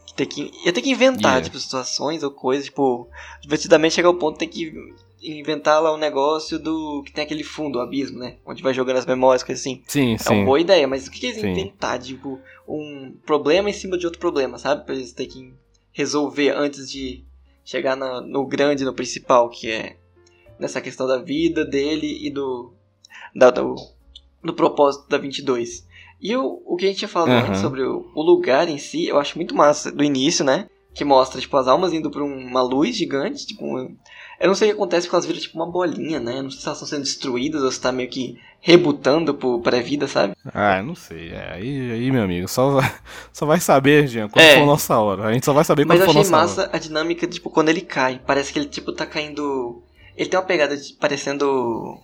[0.06, 1.42] Que Ter que, ia ter que inventar, Ia.
[1.42, 3.06] tipo, situações ou coisas, tipo,
[3.42, 4.72] divertidamente chega ao ponto de ter que
[5.24, 7.02] inventar lá um negócio do.
[7.04, 8.36] que tem aquele fundo, o abismo, né?
[8.46, 9.82] Onde vai jogando as memórias, coisas assim.
[9.86, 10.34] Sim, É sim.
[10.34, 11.48] uma boa ideia, mas o que, que eles Sim.
[11.50, 11.98] inventar?
[11.98, 14.84] Tipo, um problema em cima de outro problema, sabe?
[14.84, 15.54] Pra eles terem que
[15.92, 17.24] resolver antes de
[17.64, 19.96] chegar na- no grande, no principal, que é
[20.58, 22.72] nessa questão da vida dele e do.
[23.34, 23.74] Da, do,
[24.42, 25.86] do propósito da 22.
[26.20, 27.48] E o, o que a gente tinha falado Aham.
[27.48, 30.68] antes sobre o, o lugar em si, eu acho muito massa do início, né?
[30.94, 33.96] Que mostra, tipo, as almas indo pra uma luz gigante, tipo, um-
[34.40, 36.38] eu não sei o que acontece porque elas viram tipo uma bolinha, né?
[36.38, 39.60] Eu não sei se elas estão sendo destruídas ou se tá meio que rebutando pro,
[39.60, 40.34] pra vida, sabe?
[40.54, 41.30] Ah, eu não sei.
[41.32, 42.94] É, aí, aí, meu amigo, só, vai-
[43.32, 44.58] só vai saber, Jean, quando É.
[44.58, 45.24] for nossa hora.
[45.26, 47.50] A gente só vai saber Mas quando eu for achei nossa massa a dinâmica, tipo,
[47.50, 48.20] quando ele cai.
[48.26, 49.82] Parece que ele, tipo, tá caindo.
[50.16, 51.98] Ele tem uma pegada de, parecendo.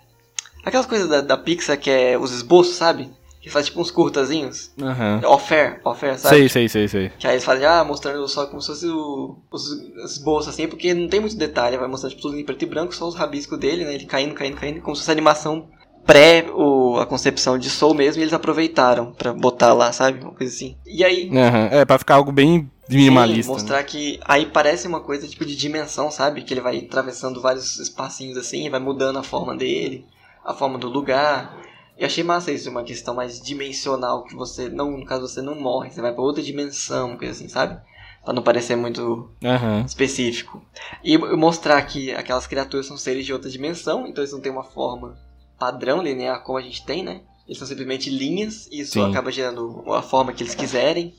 [0.64, 3.08] Aquelas coisas da, da Pixar que é os esboços, sabe?
[3.40, 4.70] Que faz tipo uns curtazinhos.
[4.80, 5.22] Aham.
[5.24, 6.36] Off-air, off-air, sabe?
[6.36, 7.08] Sei, sei, sei, sei.
[7.18, 9.64] Que aí eles fazem, ah, mostrando só como se fosse o, os
[10.04, 12.94] esboços assim, porque não tem muito detalhe, vai mostrando tipo, tudo em preto e branco,
[12.94, 13.94] só os rabiscos dele, né?
[13.94, 15.68] Ele caindo, caindo, caindo, como se fosse animação
[16.06, 20.22] pré o, a concepção de Soul mesmo, e eles aproveitaram pra botar lá, sabe?
[20.22, 20.76] Uma coisa assim.
[20.86, 21.68] E aí, Aham.
[21.70, 23.42] É, pra ficar algo bem minimalista.
[23.44, 26.42] Sim, mostrar que aí parece uma coisa tipo de dimensão, sabe?
[26.42, 30.04] Que ele vai atravessando vários espacinhos assim, vai mudando a forma dele,
[30.44, 31.56] a forma do lugar.
[32.00, 35.54] E achei massa isso, uma questão mais dimensional, que você, não, no caso você não
[35.54, 37.78] morre, você vai pra outra dimensão, coisa assim, sabe?
[38.24, 39.30] Pra não parecer muito?
[39.44, 39.84] Aham.
[39.84, 40.64] específico.
[41.04, 44.64] E mostrar que aquelas criaturas são seres de outra dimensão, então eles não têm uma
[44.64, 45.18] forma
[45.58, 47.20] padrão, linear como a gente tem, né?
[47.46, 49.04] Eles são simplesmente linhas, e isso Sim.
[49.04, 51.14] acaba gerando a forma que eles quiserem.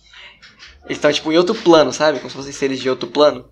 [0.85, 2.17] Eles estão tipo em outro plano, sabe?
[2.17, 3.45] Como se fossem seres de outro plano.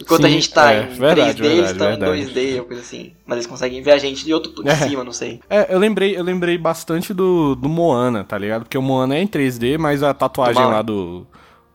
[0.00, 2.20] Enquanto a Sim, gente tá é, em verdade, 3D, eles verdade, estão verdade.
[2.20, 3.12] em 2D ou coisa assim.
[3.24, 4.74] Mas eles conseguem ver a gente de outro de É.
[4.76, 5.40] cima, não sei.
[5.48, 8.64] É, eu lembrei, eu lembrei bastante do, do Moana, tá ligado?
[8.64, 11.26] Porque o Moana é em 3D, mas a tatuagem Do lá do.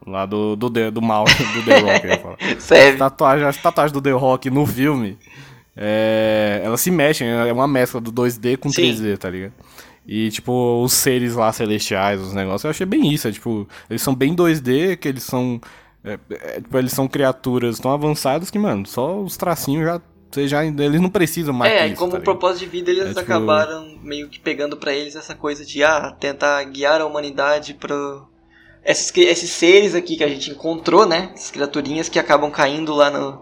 [0.05, 2.37] Lá do, do, The- do mal, do The Rock, eu falar.
[2.59, 2.97] Serve.
[2.97, 5.15] tatuagem, as tatuagens do The Rock no filme,
[5.77, 8.83] é, elas se mexem, é uma mescla do 2D com Sim.
[8.93, 9.53] 3D, tá ligado?
[10.07, 13.27] E, tipo, os seres lá celestiais, os negócios, eu achei bem isso.
[13.27, 15.61] É, tipo, eles são bem 2D, que eles são.
[16.03, 20.47] É, é, tipo, eles são criaturas tão avançadas que, mano, só os tracinhos já Você
[20.47, 23.19] já, eles não precisam mais É, disso, como tá propósito de vida, eles É, tipo-
[23.19, 28.25] acabaram meio que pegando pra eles essa coisa de ah, tentar guiar a humanidade pro.
[28.83, 31.31] Esses, esses seres aqui que a gente encontrou, né?
[31.33, 33.41] Essas criaturinhas que acabam caindo lá no,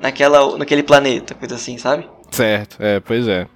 [0.00, 2.06] naquela, naquele planeta, coisa assim, sabe?
[2.32, 3.46] Certo, é, pois é.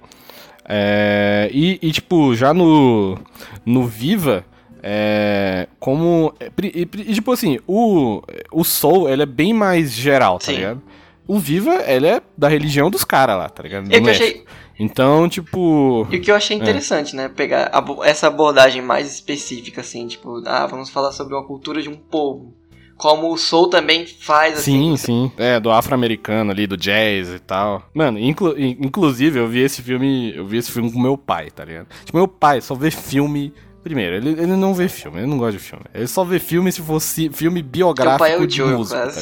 [0.71, 3.17] É, e, e, tipo, já no,
[3.65, 4.45] no Viva,
[4.81, 6.33] é, como.
[6.39, 10.55] é, E, e, tipo assim, o, o Soul, ele é bem mais geral, tá Sim.
[10.55, 10.81] ligado?
[11.27, 13.87] O Viva, ele é da religião dos caras lá, tá ligado?
[13.87, 14.23] Que eu México.
[14.25, 14.43] achei,
[14.79, 16.07] Então, tipo.
[16.09, 17.29] e o que eu achei interessante, né?
[17.29, 21.89] Pegar abo- essa abordagem mais específica, assim, tipo, ah, vamos falar sobre uma cultura de
[21.89, 22.55] um povo.
[22.97, 24.97] Como o Soul também faz, assim.
[24.97, 25.31] Sim, sim.
[25.37, 27.83] É, do afro-americano ali, do jazz e tal.
[27.93, 30.33] Mano, inclu- in- inclusive eu vi esse filme.
[30.35, 31.87] Eu vi esse filme com meu pai, tá ligado?
[32.03, 33.53] Tipo, meu pai só vê filme.
[33.81, 35.85] Primeiro, ele, ele não vê filme, ele não gosta de filme.
[35.93, 39.07] Ele só vê filme se fosse filme biográfico Teu pai é o de Joe, música,
[39.07, 39.21] tá?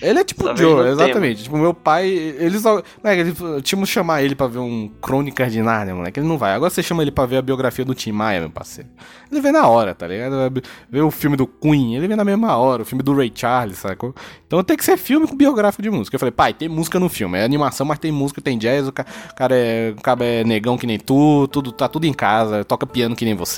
[0.00, 0.88] Ele é tipo o Joe, tema.
[0.88, 1.42] exatamente.
[1.44, 2.82] Tipo, meu pai, ele só.
[3.04, 6.18] Moleque, ele, tínhamos chamar ele pra ver um Crônicas de Nárnia, moleque.
[6.18, 6.54] Ele não vai.
[6.54, 8.88] Agora você chama ele pra ver a biografia do Tim Maia, meu parceiro.
[9.30, 10.62] Ele vê na hora, tá ligado?
[10.90, 12.82] Vê o filme do Queen, ele vê na mesma hora.
[12.82, 14.14] O filme do Ray Charles, sacou?
[14.46, 16.14] Então tem que ser filme com biográfico de música.
[16.14, 17.36] Eu falei, pai, tem música no filme.
[17.38, 18.88] É animação, mas tem música, tem jazz.
[18.88, 19.04] O ca-
[19.36, 22.64] cara é, o cara é negão que nem tu, tudo, tá tudo em casa.
[22.64, 23.49] Toca piano que nem você.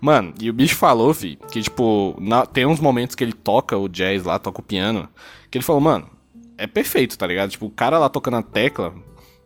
[0.00, 3.76] Mano, e o bicho falou, fi, que tipo, na- tem uns momentos que ele toca
[3.76, 5.08] o jazz lá, toca o piano.
[5.50, 6.06] Que ele falou, mano,
[6.58, 7.50] é perfeito, tá ligado?
[7.50, 8.94] Tipo, o cara lá tocando a tecla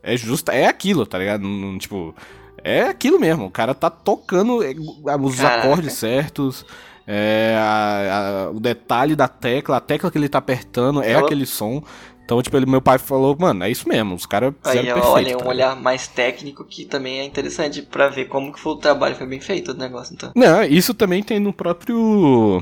[0.03, 1.43] é justo, é aquilo, tá ligado?
[1.43, 2.15] Não- tipo,
[2.63, 3.47] é aquilo mesmo.
[3.47, 4.75] O cara tá tocando é,
[5.21, 5.63] os Caraca.
[5.69, 6.65] acordes certos.
[7.09, 11.25] É, a- a- o detalhe da tecla, a tecla que ele tá apertando é Ela-
[11.25, 11.83] aquele som.
[12.27, 14.95] Então, tipo, ele, meu pai falou, mano, é isso mesmo, os caras Aí, fizeram ó,
[14.95, 15.29] perfeito.
[15.31, 18.73] olha, tá um olhar mais técnico que também é interessante pra ver como que foi
[18.73, 20.33] o trabalho, foi bem feito o negócio, então.
[20.35, 22.61] Não, isso também tem no próprio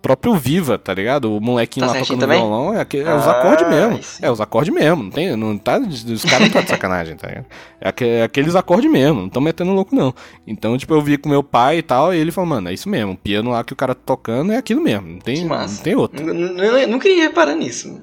[0.00, 1.34] próprio Viva, tá ligado?
[1.36, 2.38] O molequinho Tá lá tocando também?
[2.38, 3.96] violão, é, é os Ah, acordes mesmo.
[3.96, 4.24] aí sim.
[4.26, 7.28] É os acordes mesmo, não tem, não tá, os caras não tá de sacanagem, tá
[7.28, 7.46] ligado?
[7.80, 10.14] É, aque- é aqueles acordes mesmo, não tão metendo louco não.
[10.46, 12.88] Então, tipo, eu vi com meu pai e tal, e ele falou, mano, é isso
[12.88, 15.76] mesmo, o piano lá que o cara tá tocando é aquilo mesmo, não tem, não
[15.82, 16.24] tem outro.
[16.88, 18.00] Nunca ia reparar nisso.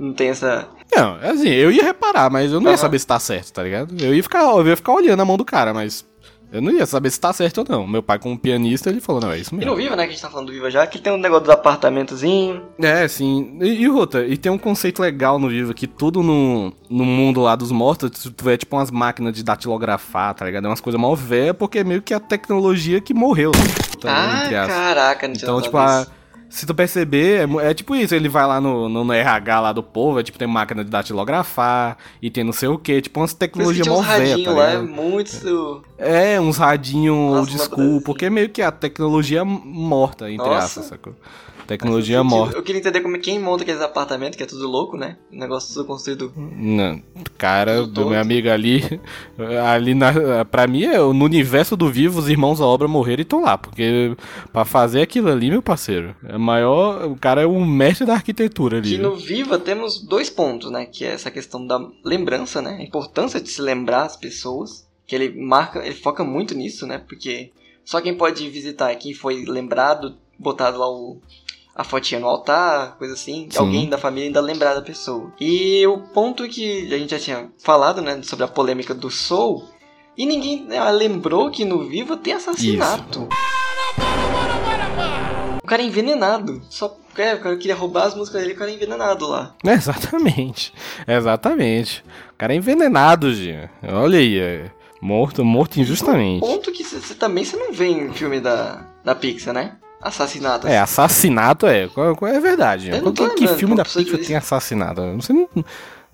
[0.00, 0.66] Não tem essa.
[0.96, 2.78] Não, assim, eu ia reparar, mas eu não ia Aham.
[2.78, 3.94] saber se tá certo, tá ligado?
[4.02, 6.04] Eu ia ficar, eu ia ficar olhando a mão do cara, mas
[6.50, 7.86] eu não ia saber se tá certo ou não.
[7.86, 9.70] Meu pai, como pianista, ele falou, não, é isso E mesmo.
[9.70, 11.44] no Viva, né, que a gente tá falando do Viva já, que tem um negócio
[11.44, 12.62] do apartamentozinho.
[12.80, 13.58] É, sim.
[13.60, 17.40] E, e outra, e tem um conceito legal no Viva, que tudo no, no mundo
[17.42, 20.64] lá dos mortos, tu tu vê tipo umas máquinas de datilografar, tá ligado?
[20.64, 23.52] É umas coisas mal velhas, porque é meio que a tecnologia que morreu.
[24.00, 26.19] tá, ah, caraca, não tinha Então, tipo, a- isso.
[26.50, 29.72] Se tu perceber, é, é tipo isso, ele vai lá no, no, no RH lá
[29.72, 33.20] do povo, é tipo, tem máquina de datilografar, e tem não sei o que, tipo
[33.20, 35.84] umas tecnologias velhas, radinhos tá é muito.
[35.96, 40.80] É, uns radinhos old school, porque é meio que a tecnologia morta, entre Nossa.
[40.80, 41.14] aspas, sacou?
[41.70, 42.56] Tecnologia morta.
[42.56, 45.16] Eu queria entender como é quem monta aqueles apartamentos, que é tudo louco, né?
[45.32, 46.32] O negócio tudo construído.
[46.36, 47.00] Não,
[47.38, 48.82] cara, do meu amigo ali,
[49.64, 53.22] ali na, pra mim, é, no universo do vivo, os irmãos à obra morreram e
[53.22, 54.16] estão lá, porque
[54.52, 58.78] pra fazer aquilo ali, meu parceiro, é maior, o cara é o mestre da arquitetura
[58.78, 58.90] ali.
[58.90, 59.08] Que viu?
[59.08, 60.86] no Viva temos dois pontos, né?
[60.86, 62.78] Que é essa questão da lembrança, né?
[62.80, 64.90] A importância de se lembrar as pessoas.
[65.06, 66.98] Que ele marca, ele foca muito nisso, né?
[66.98, 67.52] Porque
[67.84, 71.20] só quem pode visitar é quem foi lembrado, botado lá o,
[71.80, 73.48] a fotinha no altar, coisa assim.
[73.50, 73.58] Sim.
[73.58, 75.32] Alguém da família ainda lembrar da pessoa.
[75.40, 78.20] E o ponto que a gente já tinha falado, né?
[78.22, 79.64] Sobre a polêmica do Soul.
[80.14, 83.26] E ninguém né, lembrou que no Viva tem assassinato.
[85.62, 86.60] O cara é envenenado.
[86.68, 89.54] Só é, o cara queria roubar as músicas dele, o cara é envenenado lá.
[89.64, 90.74] Exatamente,
[91.08, 92.04] exatamente.
[92.32, 93.70] O cara é envenenado, Gia.
[93.82, 96.40] Olha aí, é morto, morto injustamente.
[96.40, 99.76] Ponto que você também você não vê em filme da, da Pixar, né?
[100.00, 100.66] Assassinato.
[100.66, 101.84] É, assassinato é.
[101.84, 102.90] É verdade.
[102.90, 105.00] Eu Qual- que, filme da Pixar tem assassinato?
[105.00, 105.64] Eu, não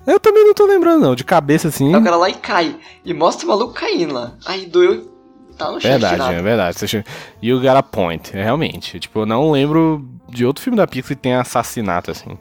[0.07, 1.15] eu também não tô lembrando, não.
[1.15, 1.95] De cabeça assim.
[1.95, 2.77] Aí o cara lá e cai.
[3.05, 4.33] E mostra o maluco caindo lá.
[4.45, 5.13] Aí doeu.
[5.57, 6.79] Tá no chão Verdade, é verdade.
[6.79, 7.05] Você chama-
[7.43, 9.01] You got a point, é, realmente.
[9.01, 12.37] Tipo, eu não lembro de outro filme da Pixar que tem assassinato, assim.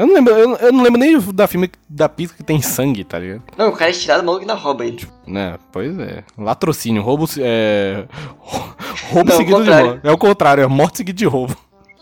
[0.00, 3.04] Eu não lembro, eu, eu não lembro nem da filme da Pixar que tem sangue,
[3.04, 3.42] tá ligado?
[3.56, 5.06] Não, o cara é estirado, maluco ainda rouba ele.
[5.26, 6.24] Né, pois é.
[6.38, 7.26] Latrocínio, roubo.
[7.38, 8.04] É.
[9.10, 10.00] Roubo Não, seguido de morte.
[10.02, 11.56] É o contrário, é morte seguida de roubo.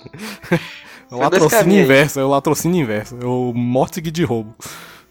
[1.11, 3.19] É o latrocínio inverso, é o latrocínio inverso.
[3.21, 4.57] É o morte seguida de roubo.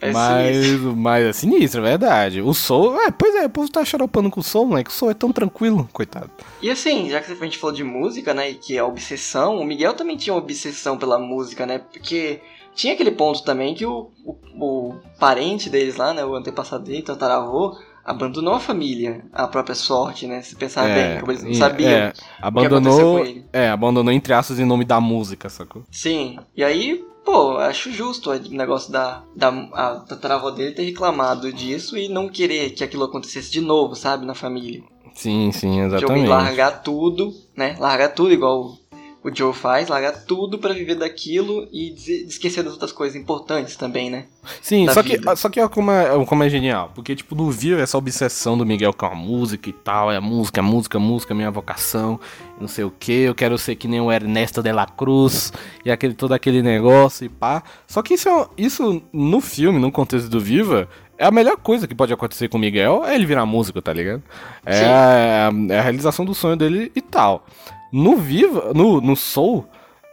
[0.02, 0.98] É mas, sinistro.
[0.98, 2.42] mas é sinistro, é verdade.
[2.42, 3.00] O Soul.
[3.02, 4.84] É, pois é, o povo tá xaropando com o Soul, né?
[4.84, 6.32] Que o Soul é tão tranquilo, coitado.
[6.60, 8.50] E assim, já que a gente falou de música, né?
[8.50, 11.78] E que é obsessão, o Miguel também tinha obsessão pela música, né?
[11.78, 12.42] Porque
[12.74, 16.24] tinha aquele ponto também que o, o, o parente deles lá, né?
[16.24, 20.42] O antepassado dele, tataravô, abandonou a família, a própria sorte, né?
[20.42, 21.90] Se pensar bem, como eles não sabiam.
[21.90, 23.26] é, abandonou.
[23.54, 25.84] É, abandonou entre aspas em nome da música, sacou?
[25.92, 31.52] Sim, e aí pô, acho justo o negócio da, da a tataravó dele ter reclamado
[31.54, 34.82] disso e não querer que aquilo acontecesse de novo, sabe, na família.
[35.14, 36.24] Sim, sim, exatamente.
[36.24, 37.76] De largar tudo, né?
[37.80, 38.78] Largar tudo igual
[39.24, 41.94] o Joe faz, largar tudo para viver daquilo e
[42.28, 44.26] esquecer das outras coisas importantes também, né?
[44.62, 46.92] Sim, só que, só que olha como é, como é genial.
[46.96, 50.22] Porque, tipo, no Vivo essa obsessão do Miguel com a música e tal, é a
[50.22, 52.20] música, a música, a música, minha vocação,
[52.60, 55.54] não sei o que, eu quero ser que nem o Ernesto de la Cruz
[55.86, 57.62] e aquele, todo aquele negócio e pá.
[57.88, 61.88] Só que isso, é, isso no filme, no contexto do Viva, é a melhor coisa
[61.88, 64.24] que pode acontecer com o Miguel é ele virar músico, tá ligado?
[64.66, 67.46] É a, é a, realização do sonho dele e tal.
[67.92, 69.66] No Viva, no, no Soul,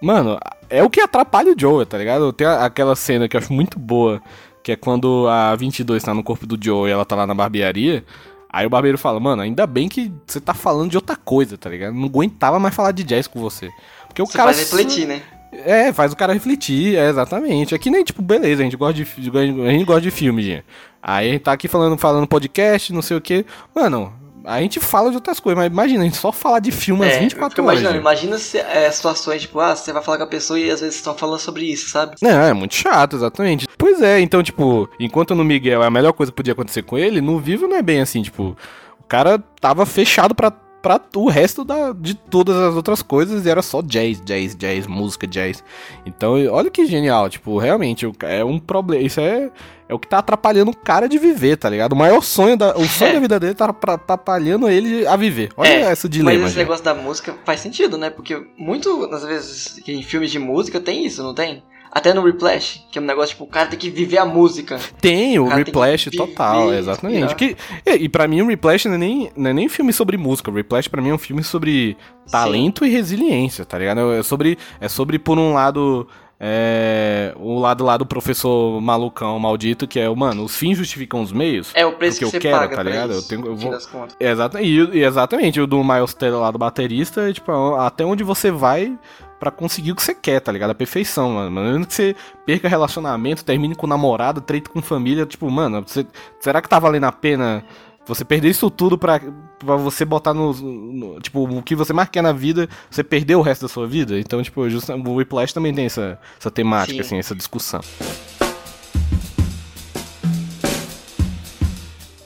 [0.02, 0.38] mano,
[0.68, 2.32] é o que atrapalha o Joe, tá ligado?
[2.32, 4.20] Tem aquela cena que eu acho muito boa,
[4.62, 7.34] que é quando a 22 tá no corpo do Joe e ela tá lá na
[7.34, 8.04] barbearia.
[8.50, 11.68] Aí o barbeiro fala, mano, ainda bem que você tá falando de outra coisa, tá
[11.68, 11.94] ligado?
[11.94, 13.70] Não aguentava mais falar de jazz com você.
[14.06, 14.52] Porque o você cara.
[14.52, 15.22] Faz refletir, né?
[15.52, 17.74] É, faz o cara refletir, é, exatamente.
[17.74, 20.64] É que nem, tipo, beleza, a gente gosta de, a gente gosta de filme, gente.
[21.02, 23.46] Aí a gente tá aqui falando, falando podcast, não sei o que.
[23.74, 24.12] Mano,
[24.48, 27.20] a gente fala de outras coisas, mas imagina, a gente só falar de filmes é,
[27.20, 27.80] 24 horas.
[27.80, 30.80] Imagina, imagina se, é, situações, tipo, ah, você vai falar com a pessoa e às
[30.80, 32.16] vezes estão falando sobre isso, sabe?
[32.22, 33.68] É, é muito chato, exatamente.
[33.76, 36.96] Pois é, então, tipo, enquanto no Miguel é a melhor coisa que podia acontecer com
[36.96, 38.56] ele, no Vivo não é bem assim, tipo,
[38.98, 40.34] o cara tava fechado
[40.82, 44.54] pra para o resto da, de todas as outras coisas e era só jazz, jazz,
[44.54, 45.62] jazz, música, jazz.
[46.06, 49.50] Então, olha que genial, tipo, realmente é um problema, isso é
[49.88, 51.92] é o que tá atrapalhando o cara de viver, tá ligado?
[51.92, 53.14] O maior sonho da, o sonho é.
[53.16, 55.50] da vida dele tá atrapalhando ele a viver.
[55.56, 56.38] Olha é, essa dilema.
[56.38, 58.10] Mas esse negócio da música faz sentido, né?
[58.10, 61.62] Porque muito, às vezes, em filmes de música tem isso, não tem?
[61.90, 64.79] Até no Replash, que é um negócio tipo, o cara tem que viver a música.
[65.01, 67.35] Tem, o, o Replash total, exatamente.
[67.35, 70.16] Que, e, e pra mim o Replash não é, nem, não é nem filme sobre
[70.16, 70.51] música.
[70.51, 71.96] O Replash pra mim é um filme sobre
[72.31, 72.90] talento Sim.
[72.90, 74.12] e resiliência, tá ligado?
[74.12, 76.07] É sobre, é sobre por um lado.
[76.40, 81.33] É, o lado lá do professor malucão maldito, que é, mano, os fins justificam os
[81.33, 81.72] meios.
[81.74, 83.11] É o preço que, eu quero, tá ligado?
[83.11, 83.77] Isso, eu tenho, eu vou,
[84.20, 88.22] exata, e, e, exatamente, o do Miles Taylor lá do baterista, é, tipo, até onde
[88.22, 88.96] você vai
[89.38, 90.70] para conseguir o que você quer, tá ligado?
[90.70, 91.51] A perfeição, mano.
[91.51, 96.07] Mesmo que você perca relacionamento, termine com namorado, treite com família, tipo, mano, você,
[96.40, 97.64] será que tá valendo a pena
[98.09, 99.20] você perder isso tudo pra,
[99.59, 103.37] pra você botar no, no, Tipo, o que você mais quer na vida, você perder
[103.37, 104.18] o resto da sua vida?
[104.18, 107.01] Então, tipo, just, o Whiplash também tem essa, essa temática, Sim.
[107.01, 107.81] assim, essa discussão.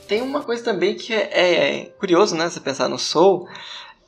[0.06, 2.48] Tem uma coisa também que é, é, curioso, né?
[2.48, 3.48] Você pensar no Soul,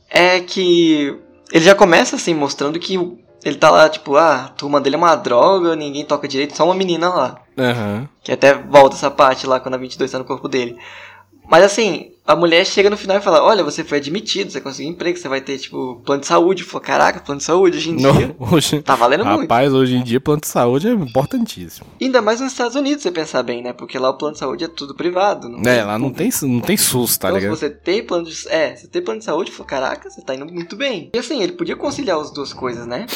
[0.08, 1.18] é que
[1.54, 2.96] ele já começa assim, mostrando que
[3.44, 6.64] ele tá lá, tipo, ah, a turma dele é uma droga, ninguém toca direito, só
[6.64, 7.42] uma menina lá.
[7.56, 8.08] Uhum.
[8.24, 10.76] Que até volta essa parte lá quando a 22 tá no corpo dele.
[11.48, 14.90] Mas assim, a mulher chega no final e fala: Olha, você foi admitido, você conseguiu
[14.90, 16.64] emprego, você vai ter, tipo, plano de saúde.
[16.64, 18.12] Falou: Caraca, plano de saúde hoje em dia.
[18.12, 19.50] Não, hoje, tá valendo rapaz, muito.
[19.50, 21.86] Rapaz, hoje em dia, plano de saúde é importantíssimo.
[22.00, 23.74] Ainda mais nos Estados Unidos, você pensar bem, né?
[23.74, 25.48] Porque lá o plano de saúde é tudo privado.
[25.50, 27.56] Não é, lá não tem, não tem SUS, tá então, ligado?
[27.56, 28.48] Se você tem plano de.
[28.48, 31.10] É, você tem plano de saúde, falou: Caraca, você tá indo muito bem.
[31.14, 33.06] E assim, ele podia conciliar as duas coisas, né?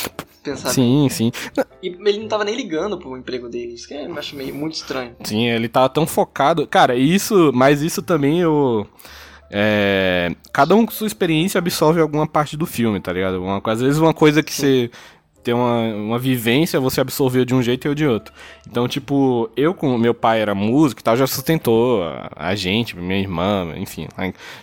[0.42, 1.08] Pensar sim, bem.
[1.08, 1.32] sim.
[1.82, 3.74] E ele não tava nem ligando pro emprego dele.
[3.74, 5.14] Isso que eu acho meio muito estranho.
[5.24, 6.66] Sim, ele tava tão focado.
[6.66, 7.50] Cara, isso.
[7.54, 8.86] Mas isso também eu.
[9.50, 13.42] É, cada um com sua experiência absorve alguma parte do filme, tá ligado?
[13.42, 14.90] Uma, às vezes uma coisa que você
[15.42, 18.34] tem uma, uma vivência, você absorveu de um jeito e eu de outro.
[18.68, 22.94] Então, tipo, eu com meu pai era músico e tal, já sustentou a, a, gente,
[22.96, 24.06] minha irmã, enfim,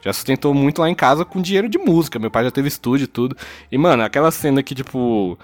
[0.04, 2.19] já sustentou muito lá em casa com dinheiro de música.
[2.19, 3.36] Meu pai já teve estúdio e tudo.
[3.71, 5.39] E, mano, aquela cena que, tipo,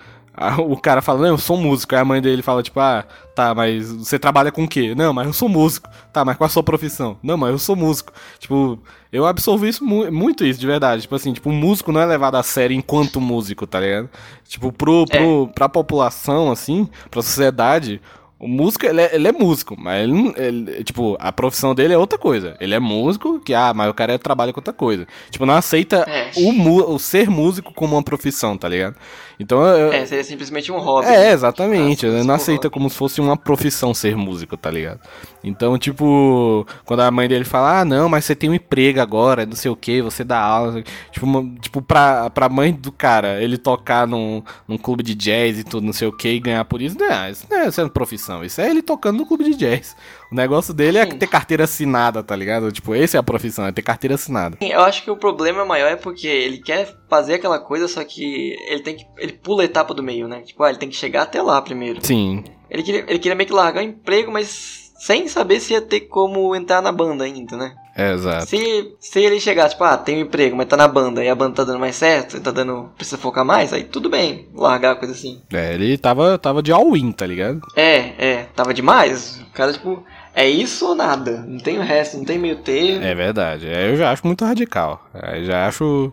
[0.59, 1.93] o cara fala, não, eu sou músico.
[1.93, 4.95] Aí a mãe dele fala, tipo, ah, tá, mas você trabalha com o quê?
[4.95, 5.89] Não, mas eu sou músico.
[6.13, 7.17] Tá, mas qual a sua profissão?
[7.21, 8.13] Não, mas eu sou músico.
[8.39, 8.79] Tipo,
[9.11, 11.03] eu absorvi isso muito isso, de verdade.
[11.03, 14.09] Tipo assim, tipo, o músico não é levado a sério enquanto músico, tá ligado?
[14.47, 15.53] Tipo, pro, pro, é.
[15.53, 18.01] pra população, assim, pra sociedade,
[18.41, 21.97] o músico, ele é, ele é músico, mas ele, ele, tipo, a profissão dele é
[21.97, 22.57] outra coisa.
[22.59, 25.07] Ele é músico, que, ah, mas o cara trabalha com outra coisa.
[25.29, 26.31] Tipo, não aceita é.
[26.35, 28.95] o, o ser músico como uma profissão, tá ligado?
[29.41, 31.07] Então, eu, é, seria simplesmente um hobby.
[31.07, 31.31] É, né?
[31.31, 32.05] exatamente.
[32.05, 34.99] Ah, não aceita como se fosse uma profissão ser músico, tá ligado?
[35.43, 39.45] Então, tipo, quando a mãe dele fala, ah, não, mas você tem um emprego agora,
[39.45, 40.83] não sei o que, você dá aula.
[41.11, 45.57] Tipo, uma, tipo pra, pra mãe do cara, ele tocar num, num clube de jazz
[45.57, 47.89] e tudo, não sei o que, e ganhar por isso, não, isso não é sendo
[47.89, 48.43] profissão.
[48.43, 49.95] Isso é ele tocando no clube de jazz.
[50.31, 52.71] O negócio dele é ter carteira assinada, tá ligado?
[52.71, 54.57] Tipo, essa é a profissão, é ter carteira assinada.
[54.61, 58.55] Eu acho que o problema maior é porque ele quer fazer aquela coisa, só que
[58.67, 59.05] ele tem que.
[59.17, 60.41] Ele pula a etapa do meio, né?
[60.41, 61.99] Tipo, ah, ele tem que chegar até lá primeiro.
[62.01, 62.45] Sim.
[62.69, 66.01] Ele queria, ele queria meio que largar o emprego, mas sem saber se ia ter
[66.01, 67.73] como entrar na banda ainda, né?
[67.97, 68.45] É, exato.
[68.45, 71.35] Se, se ele chegar, tipo, ah, tem um emprego, mas tá na banda e a
[71.35, 72.89] banda tá dando mais certo, tá dando.
[72.95, 75.41] precisa focar mais, aí tudo bem, largar coisa assim.
[75.51, 77.61] É, ele tava, tava de all-in, tá ligado?
[77.75, 79.41] É, é, tava demais.
[79.41, 80.03] O cara, tipo,
[80.33, 81.43] é isso ou nada.
[81.47, 83.03] Não tem o resto, não tem meio termo.
[83.03, 83.67] É verdade.
[83.67, 85.05] É, eu já acho muito radical.
[85.13, 86.11] Eu já acho.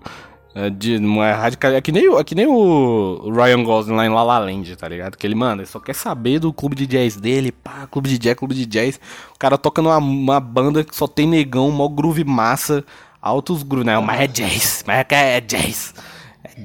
[0.54, 1.72] É, de, é radical.
[1.72, 4.88] É que nem, é que nem o Ryan Gosling lá em La La Land, tá
[4.88, 5.16] ligado?
[5.16, 8.18] Que ele, mano, ele só quer saber do clube de jazz dele, pá, clube de
[8.18, 8.98] jazz, clube de jazz.
[9.34, 12.84] O cara toca numa uma banda que só tem negão, mó groove massa,
[13.22, 13.98] altos groove, né?
[14.00, 15.94] Mas é jazz, mas é, é jazz.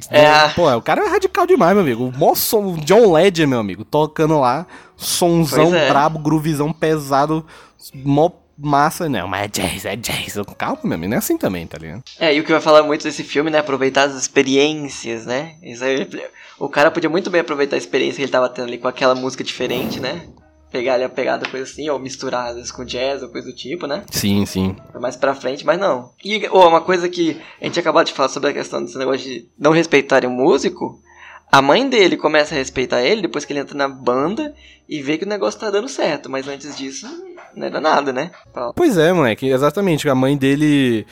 [0.10, 2.06] É, é, pô, o cara é radical demais, meu amigo.
[2.06, 4.66] O mó som, John Legend, meu amigo, tocando lá,
[4.96, 5.90] sonzão é.
[5.90, 7.46] brabo, groovizão pesado,
[7.94, 10.38] mó massa, não, mas é jazz, é jazz.
[10.58, 12.04] Calma, meu amigo, não é assim também, tá ligado?
[12.20, 15.56] É, e o que vai falar muito desse filme, né, aproveitar as experiências, né?
[15.62, 16.08] Isso aí,
[16.60, 19.16] o cara podia muito bem aproveitar a experiência que ele tava tendo ali com aquela
[19.16, 20.28] música diferente, né?
[20.74, 23.56] Pegar ali a pegada, coisa assim, ou misturar às vezes com jazz ou coisa do
[23.56, 24.04] tipo, né?
[24.10, 24.76] Sim, sim.
[25.00, 26.10] Mais pra frente, mas não.
[26.26, 29.24] E oh, uma coisa que a gente acabou de falar sobre a questão desse negócio
[29.24, 31.00] de não respeitarem o músico.
[31.52, 34.56] A mãe dele começa a respeitar ele depois que ele entra na banda
[34.90, 37.08] e vê que o negócio tá dando certo, mas antes disso
[37.56, 38.32] não era nada, né?
[38.76, 40.10] Pois é, moleque, exatamente.
[40.10, 41.06] A mãe dele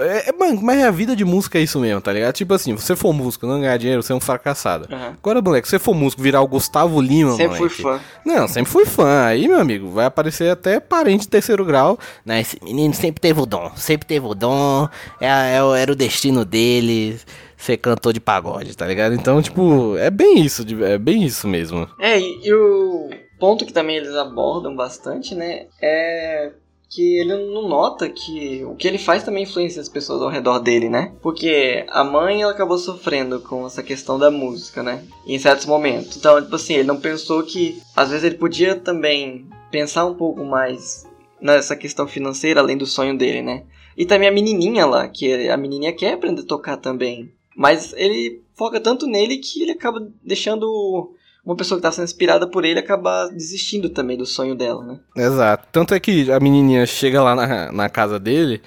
[0.00, 0.32] é, é,
[0.62, 2.34] mas a vida de música é isso mesmo, tá ligado?
[2.34, 4.88] Tipo assim, você for músico, não ganhar dinheiro, você é um fracassado.
[4.90, 5.14] Uhum.
[5.22, 8.00] Agora, moleque, você for músico, virar o Gustavo Lima, Sempre moleque, fui fã.
[8.24, 9.26] Não, sempre fui fã.
[9.26, 11.98] Aí, meu amigo, vai aparecer até parente de terceiro grau.
[12.24, 12.40] Né?
[12.40, 14.88] Esse menino sempre teve o dom, sempre teve o dom.
[15.20, 17.20] É, é, era o destino dele
[17.56, 19.14] ser cantor de pagode, tá ligado?
[19.14, 21.88] Então, tipo, é bem isso, é bem isso mesmo.
[21.98, 26.52] É, e, e o ponto que também eles abordam bastante, né, é
[26.88, 30.60] que ele não nota que o que ele faz também influencia as pessoas ao redor
[30.60, 31.12] dele, né?
[31.20, 35.04] Porque a mãe ela acabou sofrendo com essa questão da música, né?
[35.26, 36.16] Em certos momentos.
[36.16, 40.44] Então, tipo assim, ele não pensou que às vezes ele podia também pensar um pouco
[40.44, 41.04] mais
[41.40, 43.64] nessa questão financeira além do sonho dele, né?
[43.96, 47.32] E também a menininha lá, que a menininha quer aprender a tocar também.
[47.56, 51.14] Mas ele foca tanto nele que ele acaba deixando
[51.46, 54.98] uma pessoa que tá sendo inspirada por ele acaba desistindo também do sonho dela, né?
[55.16, 55.68] Exato.
[55.70, 58.60] Tanto é que a menininha chega lá na, na casa dele,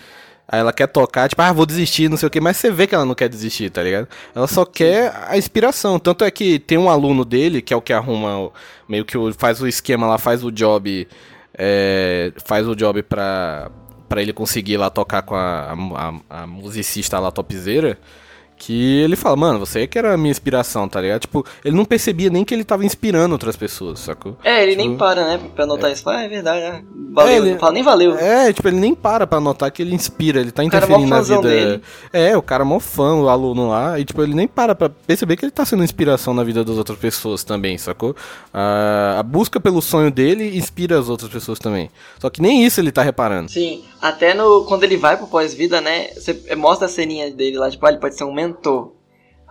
[0.48, 2.88] aí ela quer tocar, tipo, ah, vou desistir, não sei o que, mas você vê
[2.88, 4.08] que ela não quer desistir, tá ligado?
[4.34, 6.00] Ela só quer a inspiração.
[6.00, 8.50] Tanto é que tem um aluno dele, que é o que arruma,
[8.88, 11.06] meio que faz o esquema lá, faz o job,
[11.54, 13.70] é, faz o job pra,
[14.08, 18.00] pra ele conseguir lá tocar com a, a, a musicista lá topzeira.
[18.60, 21.22] Que ele fala, mano, você que era a minha inspiração, tá ligado?
[21.22, 24.38] Tipo, ele não percebia nem que ele tava inspirando outras pessoas, sacou?
[24.44, 25.94] É, ele tipo, nem para, né, pra notar é.
[25.94, 26.08] isso.
[26.10, 26.82] Ah, é verdade, é.
[27.14, 28.18] Valeu, é, ele, não fala nem valeu.
[28.18, 31.42] É, tipo, ele nem para pra notar que ele inspira, ele tá interferindo na vida.
[31.42, 31.82] Dele.
[32.12, 34.90] É, o cara é mó fã, o aluno lá, e tipo, ele nem para pra
[34.90, 38.14] perceber que ele tá sendo inspiração na vida das outras pessoas também, sacou?
[38.54, 41.90] A, a busca pelo sonho dele inspira as outras pessoas também.
[42.20, 43.50] Só que nem isso ele tá reparando.
[43.50, 47.70] Sim, até no, quando ele vai pro pós-vida, né, você mostra a ceninha dele lá,
[47.70, 48.94] tipo, ah, ele pode ser um mentor.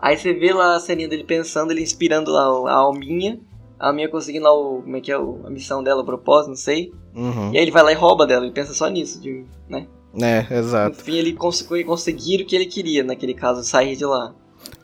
[0.01, 3.41] Aí você vê lá a ceninha dele pensando, ele inspirando lá a Alminha.
[3.79, 4.83] A Alminha conseguindo lá o.
[4.83, 6.93] Como é que é a missão dela, o propósito, não sei.
[7.15, 7.53] Uhum.
[7.53, 9.87] E aí ele vai lá e rouba dela, ele pensa só nisso, de, né?
[10.21, 10.97] É, exato.
[10.97, 14.35] No fim ele conseguiu conseguir o que ele queria, naquele caso, sair de lá.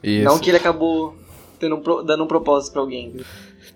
[0.02, 0.24] Isso.
[0.24, 1.14] Não que ele acabou
[1.58, 3.14] tendo um, dando um propósito pra alguém.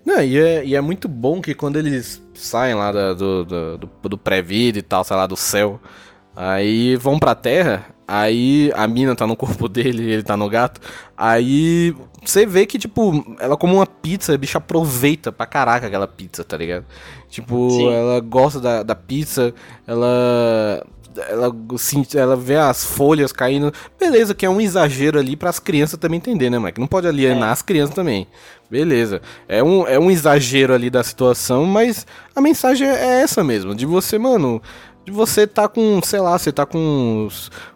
[0.09, 3.77] Não, e é, e é muito bom que quando eles saem lá da, do, do,
[3.77, 5.79] do, do pré-vida e tal, sei lá, do céu,
[6.35, 10.81] aí vão pra terra, aí a mina tá no corpo dele ele tá no gato,
[11.15, 11.95] aí
[12.25, 16.43] você vê que, tipo, ela como uma pizza, a bicha aproveita pra caraca aquela pizza,
[16.43, 16.85] tá ligado?
[17.29, 17.93] Tipo, Sim.
[17.93, 19.53] ela gosta da, da pizza,
[19.85, 20.83] ela
[21.27, 21.51] ela,
[22.15, 23.73] ela vê as folhas caindo.
[23.99, 26.79] Beleza, que é um exagero ali para as crianças também entender, né, Mike?
[26.79, 27.51] Não pode alienar é.
[27.51, 28.27] as crianças também.
[28.69, 29.21] Beleza.
[29.47, 32.05] É um, é um exagero ali da situação, mas
[32.35, 33.73] a mensagem é essa mesmo.
[33.73, 34.61] De você, mano,
[35.09, 37.27] você tá com, sei lá, você tá com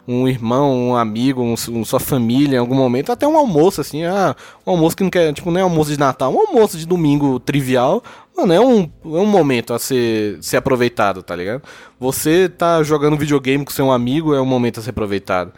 [0.07, 4.03] um irmão, um amigo, um, um, sua família em algum momento, até um almoço, assim,
[4.03, 6.85] ah, um almoço que não quer, tipo, não é almoço de Natal, um almoço de
[6.85, 8.03] domingo trivial,
[8.35, 11.63] mano, é um, é um momento a ser, ser aproveitado, tá ligado?
[11.99, 15.53] Você tá jogando videogame com seu amigo, é um momento a ser aproveitado.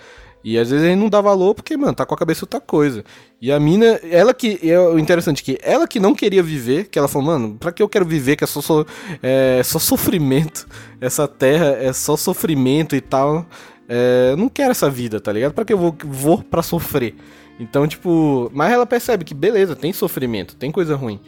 [0.45, 3.03] E às vezes gente não dá valor porque, mano, tá com a cabeça outra coisa.
[3.41, 4.59] E a mina, ela que.
[4.61, 7.81] É o interessante que ela que não queria viver, que ela falou, mano, pra que
[7.81, 8.35] eu quero viver?
[8.35, 8.85] Que é só, só,
[9.23, 10.67] é, só sofrimento.
[11.01, 13.43] Essa terra é só sofrimento e tal.
[13.89, 15.53] É, não quero essa vida, tá ligado?
[15.53, 17.15] Pra que eu vou, vou pra sofrer?
[17.59, 18.51] Então, tipo.
[18.53, 21.19] Mas ela percebe que, beleza, tem sofrimento, tem coisa ruim.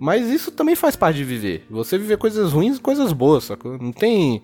[0.00, 1.64] Mas isso também faz parte de viver.
[1.70, 3.78] Você viver coisas ruins e coisas boas, sacou?
[3.78, 4.42] Não tem.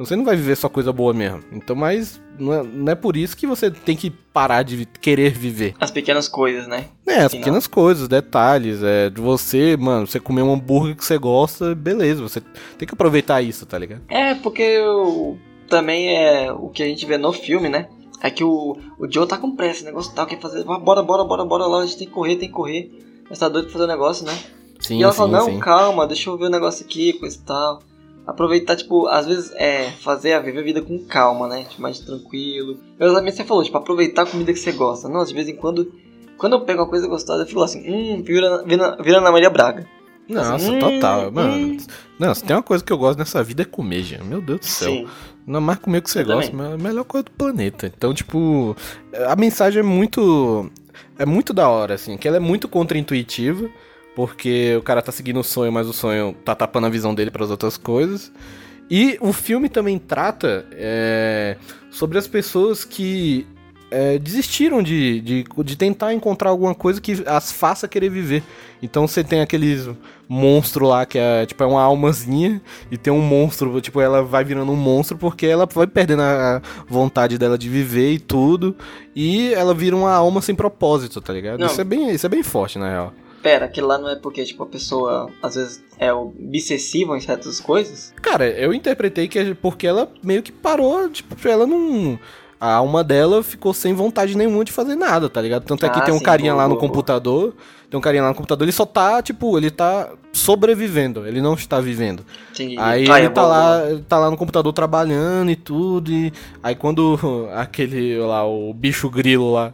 [0.00, 1.42] Você não vai viver só coisa boa mesmo.
[1.52, 5.30] Então, mas não é, não é por isso que você tem que parar de querer
[5.30, 5.74] viver.
[5.78, 6.86] As pequenas coisas, né?
[7.06, 8.82] É, as pequenas coisas, detalhes.
[8.82, 12.22] É, de você, mano, você comer um hambúrguer que você gosta, beleza.
[12.22, 12.40] Você
[12.78, 14.00] tem que aproveitar isso, tá ligado?
[14.08, 15.38] É, porque eu
[15.68, 17.86] também é o que a gente vê no filme, né?
[18.22, 20.64] É que o, o Joe tá com pressa, o negócio tal, quer fazer.
[20.64, 22.90] Bora, bora, bora, bora lá, a gente tem que correr, tem que correr.
[23.28, 24.36] Mas tá doido pra fazer o negócio, né?
[24.80, 25.58] Sim, e ela sim, fala, não, sim.
[25.58, 27.82] calma, deixa eu ver o negócio aqui, coisa e tal.
[28.30, 31.64] Aproveitar, tipo, às vezes é fazer a viver a vida com calma, né?
[31.68, 32.78] Tipo, mais tranquilo.
[32.98, 35.08] Eu exatamente você falou, tipo, aproveitar a comida que você gosta.
[35.08, 35.92] Nossa, de vez em quando,
[36.38, 39.50] quando eu pego uma coisa gostosa, eu fico assim, hum, vira, vira, vira na Maria
[39.50, 39.86] Braga.
[40.28, 41.72] Nossa, Hum, total, mano.
[41.72, 41.76] hum.
[42.18, 44.22] Não, se tem uma coisa que eu gosto nessa vida é comer, gente.
[44.22, 44.90] Meu Deus do céu.
[44.92, 45.08] Sim.
[45.44, 46.66] Não mais comer o que você Eu gosta, também.
[46.68, 47.92] mas é a melhor coisa do planeta.
[47.92, 48.76] Então, tipo,
[49.26, 50.70] a mensagem é muito.
[51.18, 53.68] É muito da hora, assim, que ela é muito contraintuitiva,
[54.14, 57.30] porque o cara tá seguindo o sonho, mas o sonho tá tapando a visão dele
[57.30, 58.32] para as outras coisas.
[58.90, 61.56] E o filme também trata é,
[61.90, 63.46] sobre as pessoas que
[63.90, 68.42] é, desistiram de, de, de tentar encontrar alguma coisa que as faça querer viver.
[68.82, 69.88] Então você tem aqueles
[70.28, 74.44] monstro lá que é tipo é uma almazinha e tem um monstro, tipo ela vai
[74.44, 78.76] virando um monstro porque ela vai perdendo a vontade dela de viver e tudo
[79.14, 81.58] e ela vira uma alma sem propósito, tá ligado?
[81.58, 81.66] Não.
[81.66, 83.14] Isso é bem, isso é bem forte na real.
[83.42, 87.58] Pera, aquilo lá não é porque, tipo, a pessoa às vezes é obsessiva em certas
[87.60, 88.12] coisas?
[88.20, 92.18] Cara, eu interpretei que é porque ela meio que parou, tipo, ela não.
[92.60, 95.64] A alma dela ficou sem vontade nenhuma de fazer nada, tá ligado?
[95.64, 97.54] Tanto é que Ah, tem um sim, carinha boa, lá no boa, computador.
[97.88, 101.54] Tem um carinha lá no computador, ele só tá, tipo, ele tá sobrevivendo, ele não
[101.54, 102.22] está vivendo.
[102.52, 102.76] Entendi.
[102.78, 106.12] Aí Ah, ele é tá boa, lá, ele tá lá no computador trabalhando e tudo.
[106.12, 106.30] E
[106.62, 107.18] aí quando
[107.56, 109.72] aquele lá, o bicho grilo lá,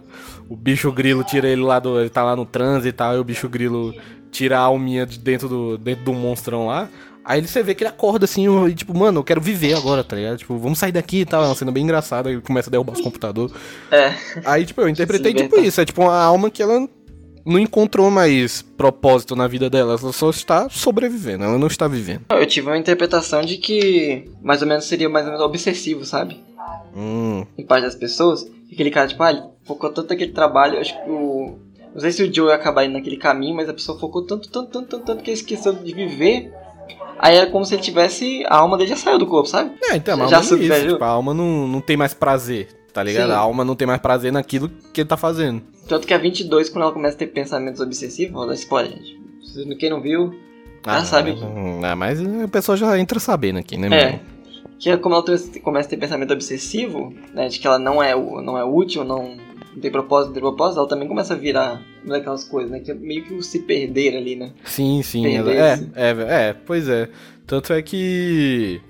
[0.49, 2.01] o bicho grilo tira ele lá do.
[2.01, 3.95] Ele tá lá no trânsito e tal, e o bicho grilo
[4.31, 6.89] tira a alminha de dentro do, dentro do monstrão lá.
[7.25, 10.15] Aí você vê que ele acorda assim, e tipo, mano, eu quero viver agora, tá
[10.15, 10.37] ligado?
[10.39, 11.43] Tipo, vamos sair daqui e tal.
[11.43, 13.53] É uma cena bem engraçada, ele começa a derrubar os computadores.
[13.91, 14.15] É.
[14.45, 15.81] Aí, tipo, eu interpretei tipo isso.
[15.81, 16.89] É tipo uma alma que ela
[17.47, 19.97] não encontrou mais propósito na vida dela.
[19.99, 22.23] Ela só está sobrevivendo, ela não está vivendo.
[22.31, 26.43] Eu tive uma interpretação de que mais ou menos seria mais ou menos obsessivo, sabe?
[26.95, 28.45] Hum, Em parte das pessoas.
[28.73, 31.59] Aquele cara, tipo, ah, focou tanto naquele trabalho, acho que o.
[31.95, 34.51] Não sei se o Joe ia acabar indo naquele caminho, mas a pessoa focou tanto,
[34.51, 36.53] tanto, tanto, tanto, tanto que ele esqueceu de viver.
[37.19, 38.45] Aí é como se ele tivesse.
[38.47, 39.73] A alma dele já saiu do corpo, sabe?
[39.83, 40.89] É, então, mas Já a alma isso.
[40.89, 43.29] Tipo, a alma não, não tem mais prazer, tá ligado?
[43.29, 43.35] Sim.
[43.35, 45.63] A alma não tem mais prazer naquilo que ele tá fazendo.
[45.89, 49.77] Tanto que a 22, quando ela começa a ter pensamentos obsessivos, dar spoiler, gente.
[49.79, 50.35] Quem não viu,
[50.85, 51.31] Ah, sabe.
[51.33, 54.11] hum, Ah, mas a pessoa já entra sabendo aqui, né, É.
[54.11, 54.21] meu?
[54.79, 55.25] Que é como ela
[55.63, 57.49] começa a ter pensamento obsessivo, né?
[57.49, 59.37] De que ela não é, não é útil, não,
[59.75, 62.81] não tem propósito, não tem propósito, ela também começa a virar uma daquelas coisas, né?
[62.81, 64.53] Que é meio que o se perder ali, né?
[64.65, 65.25] Sim, sim.
[65.27, 67.09] É, é, é, pois é.
[67.47, 68.81] Tanto é que.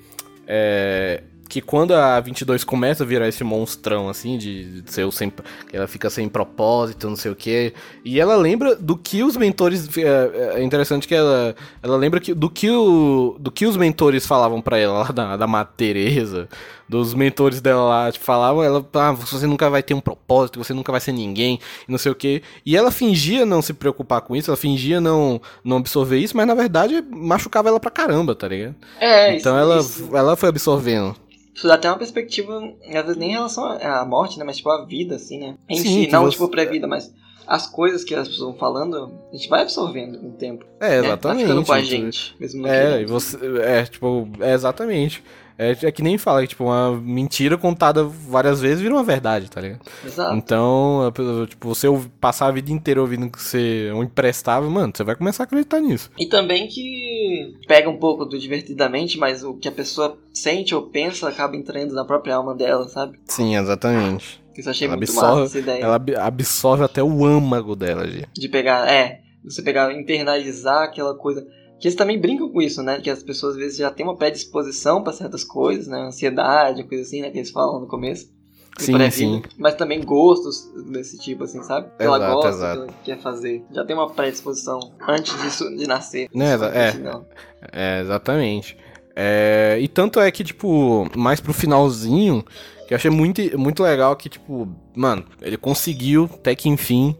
[0.46, 1.22] É.
[1.48, 5.32] Que quando a 22 começa a virar esse monstrão, assim, de, de ser sem.
[5.72, 7.72] ela fica sem propósito, não sei o quê.
[8.04, 9.88] E ela lembra do que os mentores.
[9.96, 11.54] É, é interessante que ela.
[11.82, 15.36] Ela lembra que, do, que o, do que os mentores falavam pra ela lá da,
[15.36, 16.48] da Madre Teresa.
[16.88, 20.72] Dos mentores dela lá, tipo, falavam, ela, ah, você nunca vai ter um propósito, você
[20.72, 22.42] nunca vai ser ninguém, não sei o quê.
[22.64, 26.46] E ela fingia não se preocupar com isso, ela fingia não, não absorver isso, mas
[26.46, 28.76] na verdade machucava ela pra caramba, tá ligado?
[29.00, 31.16] É, então isso, ela, isso, ela foi absorvendo.
[31.56, 34.44] Isso dá até uma perspectiva, às vezes nem em relação à morte, né?
[34.44, 35.54] Mas tipo a vida, assim, né?
[35.68, 37.12] Em Sim, si, não você- tipo pré-vida, mas
[37.46, 40.64] as coisas que as pessoas vão falando, a gente vai absorvendo com o tempo.
[40.80, 41.06] É, né?
[41.06, 41.38] exatamente.
[41.38, 43.38] Vai ficando com a gente, mesmo É, e você.
[43.62, 45.22] É, tipo, é exatamente.
[45.58, 49.50] É, é que nem fala, que, tipo, uma mentira contada várias vezes vira uma verdade,
[49.50, 49.80] tá ligado?
[50.04, 50.34] Exato.
[50.34, 51.12] Então,
[51.48, 51.86] tipo, você
[52.20, 55.46] passar a vida inteira ouvindo que você é um imprestável, mano, você vai começar a
[55.46, 56.10] acreditar nisso.
[56.18, 60.82] E também que pega um pouco do divertidamente, mas o que a pessoa sente ou
[60.82, 63.18] pensa acaba entrando na própria alma dela, sabe?
[63.24, 64.40] Sim, exatamente.
[64.56, 65.82] Isso eu achei Ela muito absorve- massa essa ideia.
[65.84, 68.28] Ela ab- absorve até o âmago dela, gente.
[68.34, 71.46] De pegar, é, você pegar, internalizar aquela coisa.
[71.78, 73.00] Que eles também brincam com isso, né?
[73.00, 76.00] Que as pessoas às vezes já têm uma predisposição pra certas coisas, né?
[76.00, 77.30] Ansiedade, coisa assim, né?
[77.30, 78.34] Que eles falam no começo.
[78.78, 79.42] Sim, sim.
[79.58, 81.88] Mas também gostos desse tipo, assim, sabe?
[81.96, 82.74] Que ela Exato, gosta, exato.
[82.76, 83.64] que ela quer fazer.
[83.72, 86.28] Já tem uma predisposição antes disso, de nascer.
[86.34, 86.92] Né, exa- é.
[86.94, 87.26] Não.
[87.72, 88.76] É, exatamente.
[89.14, 92.44] É, e tanto é que, tipo, mais pro finalzinho,
[92.86, 97.16] que eu achei muito, muito legal que, tipo, mano, ele conseguiu, até que enfim,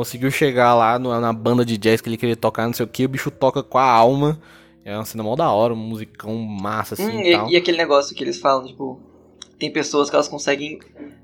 [0.00, 2.88] conseguiu chegar lá no- na banda de jazz que ele queria tocar, não sei o
[2.88, 4.40] que, o bicho toca com a alma.
[4.84, 8.16] É uma cena mó da hora, um musicão massa assim Hum, e e aquele negócio
[8.16, 8.98] que eles falam, tipo,
[9.58, 10.78] tem pessoas que elas conseguem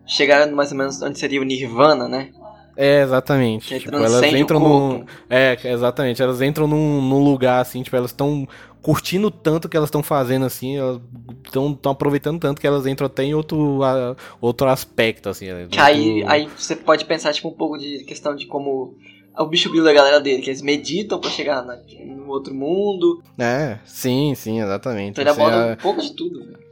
[0.07, 2.31] chegar mais ou menos onde seria o Nirvana, né?
[2.77, 3.79] É, exatamente.
[3.79, 5.05] Tipo, elas entram num.
[5.31, 6.22] É, exatamente.
[6.22, 8.47] Elas entram num, num lugar assim, tipo, elas estão
[8.83, 11.01] curtindo tanto que elas estão fazendo assim, elas
[11.45, 15.47] estão aproveitando tanto que elas entram até em outro, a- outro aspecto, assim.
[15.47, 15.66] né?
[15.70, 18.95] Que aí, aí você pode pensar, tipo, um pouco de questão de como
[19.37, 22.55] é o bicho grilo da galera dele, que eles meditam pra chegar na- no outro
[22.55, 23.22] mundo.
[23.39, 25.11] É, sim, sim, exatamente.
[25.20, 26.66] Então ele aborda é- um pouco de tudo, velho.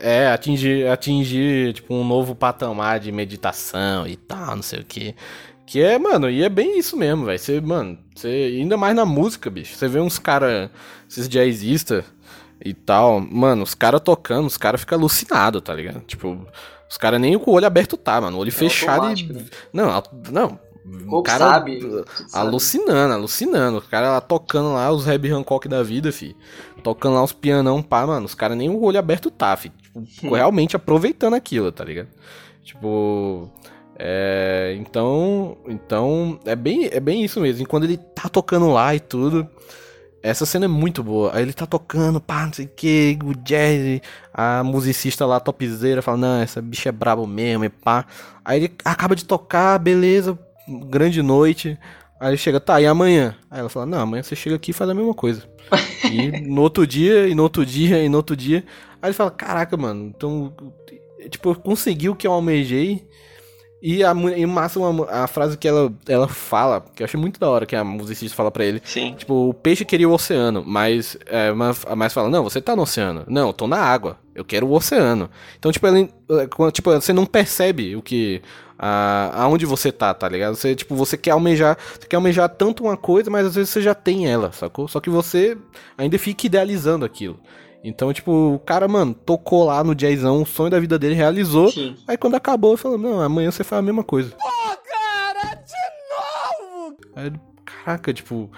[0.00, 5.12] É, atingir, atingir, tipo, um novo patamar de meditação e tal, não sei o que.
[5.68, 7.38] Que é, mano, e é bem isso mesmo, velho.
[7.38, 9.76] Você, mano, você, ainda mais na música, bicho.
[9.76, 10.70] Você vê uns caras,
[11.06, 12.06] esses jazzistas
[12.64, 16.00] e tal, mano, os caras tocando, os caras ficam alucinados, tá ligado?
[16.06, 16.46] Tipo,
[16.88, 18.38] os caras nem com o olho aberto tá, mano.
[18.38, 19.30] O olho é fechado e.
[19.30, 19.44] Né?
[19.70, 20.58] Não, não.
[21.06, 21.80] O cara sabe,
[22.32, 23.76] alucinando, alucinando.
[23.76, 26.34] O cara lá tocando lá os Reb Hancock da vida, fi.
[26.82, 28.24] Tocando lá os pianão, pá, mano.
[28.24, 29.68] Os caras nem o olho aberto tá, fi.
[29.68, 32.08] Tipo, realmente aproveitando aquilo, tá ligado?
[32.64, 33.52] Tipo.
[33.98, 37.62] É, então, então é bem, é bem isso mesmo.
[37.62, 39.48] E quando ele tá tocando lá e tudo,
[40.22, 41.34] essa cena é muito boa.
[41.34, 44.00] Aí ele tá tocando, pá, não sei o que, o jazz,
[44.32, 48.06] a musicista lá, topzeira, fala, não, essa bicha é brabo mesmo, e pá.
[48.44, 50.38] Aí ele acaba de tocar, beleza,
[50.88, 51.76] grande noite.
[52.20, 53.34] Aí ele chega, tá, e amanhã?
[53.50, 55.42] Aí ela fala, não, amanhã você chega aqui e faz a mesma coisa.
[56.10, 58.64] e no outro dia, e no outro dia, e no outro dia.
[59.02, 60.52] Aí ele fala, caraca, mano, então,
[61.30, 63.06] tipo, eu consegui o que eu almejei
[63.80, 67.38] e a e massa uma, a frase que ela, ela fala, que eu achei muito
[67.38, 68.82] da hora que a musicista fala para ele.
[68.84, 69.14] Sim.
[69.16, 73.24] Tipo, o peixe queria o oceano, mas é, mas fala, não, você tá no oceano.
[73.28, 74.18] Não, eu tô na água.
[74.34, 75.30] Eu quero o oceano.
[75.58, 78.42] Então, tipo, ela, tipo você não percebe o que
[78.78, 80.54] a, aonde você tá, tá ligado?
[80.54, 83.82] Você, tipo, você quer almejar, você quer almejar tanto uma coisa, mas às vezes você
[83.82, 84.88] já tem ela, sacou?
[84.88, 85.56] Só que você
[85.96, 87.38] ainda fica idealizando aquilo.
[87.88, 91.70] Então, tipo, o cara, mano, tocou lá no jazzão, o sonho da vida dele realizou.
[91.70, 91.96] Sim.
[92.06, 94.30] Aí quando acabou, ele falou, não, amanhã você faz a mesma coisa.
[94.30, 96.96] Pô, cara, de novo!
[97.16, 97.32] Aí,
[97.64, 98.50] caraca, tipo,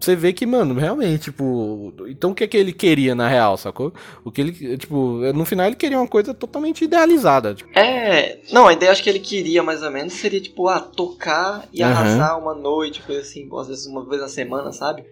[0.00, 3.58] você vê que, mano, realmente, tipo, então o que é que ele queria na real,
[3.58, 3.92] sacou?
[4.24, 7.54] O que ele, tipo, no final ele queria uma coisa totalmente idealizada.
[7.54, 7.78] Tipo.
[7.78, 11.68] É, não, a ideia acho que ele queria mais ou menos seria, tipo, ah, tocar
[11.70, 11.88] e uhum.
[11.88, 15.04] arrasar uma noite, coisa assim, às vezes uma vez na semana, sabe?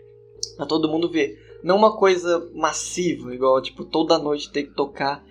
[0.57, 1.48] Pra todo mundo ver.
[1.63, 5.25] Não uma coisa massiva, igual, tipo, toda noite ter que tocar.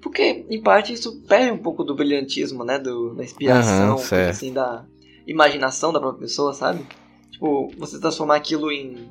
[0.00, 2.78] Porque, em parte, isso perde um pouco do brilhantismo, né?
[2.78, 4.84] Do, da inspiração, uhum, assim, da
[5.26, 6.84] imaginação da própria pessoa, sabe?
[7.30, 9.08] Tipo, você transformar aquilo em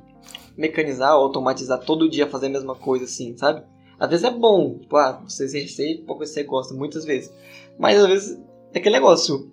[0.57, 3.63] mecanizar ou automatizar todo dia fazer a mesma coisa, assim, sabe?
[3.99, 7.31] Às vezes é bom, tipo, ah, você exercer pouco você gosta, muitas vezes.
[7.79, 8.39] Mas às vezes
[8.73, 9.51] é aquele negócio.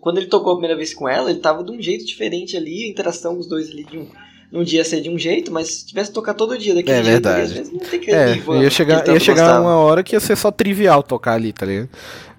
[0.00, 2.84] Quando ele tocou a primeira vez com ela, ele tava de um jeito diferente ali,
[2.84, 4.06] a interação dos dois ali de um
[4.50, 7.22] num dia ser de um jeito, mas se tivesse tocar todo dia daquele é, jeito,
[7.28, 7.60] verdade.
[7.60, 10.50] às não tem que é, ia chegar, ia chegar uma hora que ia ser só
[10.50, 11.90] trivial tocar ali, tá ligado?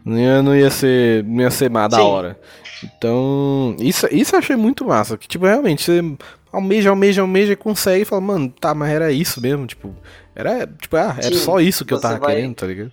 [0.04, 2.40] Não ia, não ia ser, não ia ser mais da hora.
[2.84, 6.02] Então, isso, isso eu achei muito massa, que tipo, realmente você
[6.52, 9.94] almeja, almeja, almeja e consegue e fala, mano, tá, mas era isso mesmo, tipo,
[10.36, 12.36] era, tipo, ah, era Sim, só isso que eu tava vai...
[12.36, 12.92] querendo, tá ligado?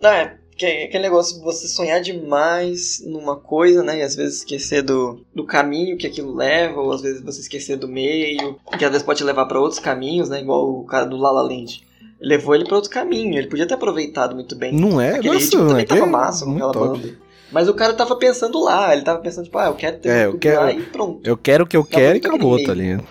[0.00, 3.98] Não, é, que é aquele negócio de você sonhar demais numa coisa, né?
[3.98, 7.76] E às vezes esquecer do, do caminho que aquilo leva, ou às vezes você esquecer
[7.76, 10.40] do meio, que às vezes pode te levar para outros caminhos, né?
[10.40, 11.82] Igual o cara do Lala Land.
[12.20, 14.72] Levou ele para outro caminho, ele podia ter aproveitado muito bem.
[14.72, 15.16] Não é?
[15.16, 16.98] Aquele Nossa, ritmo também tava massa com aquela top.
[16.98, 17.18] banda.
[17.50, 20.26] Mas o cara tava pensando lá, ele tava pensando, tipo, ah, eu quero ter é,
[20.26, 21.20] eu quero, lá e pronto.
[21.22, 23.06] Eu quero o que eu quero e acabou, tá ligado?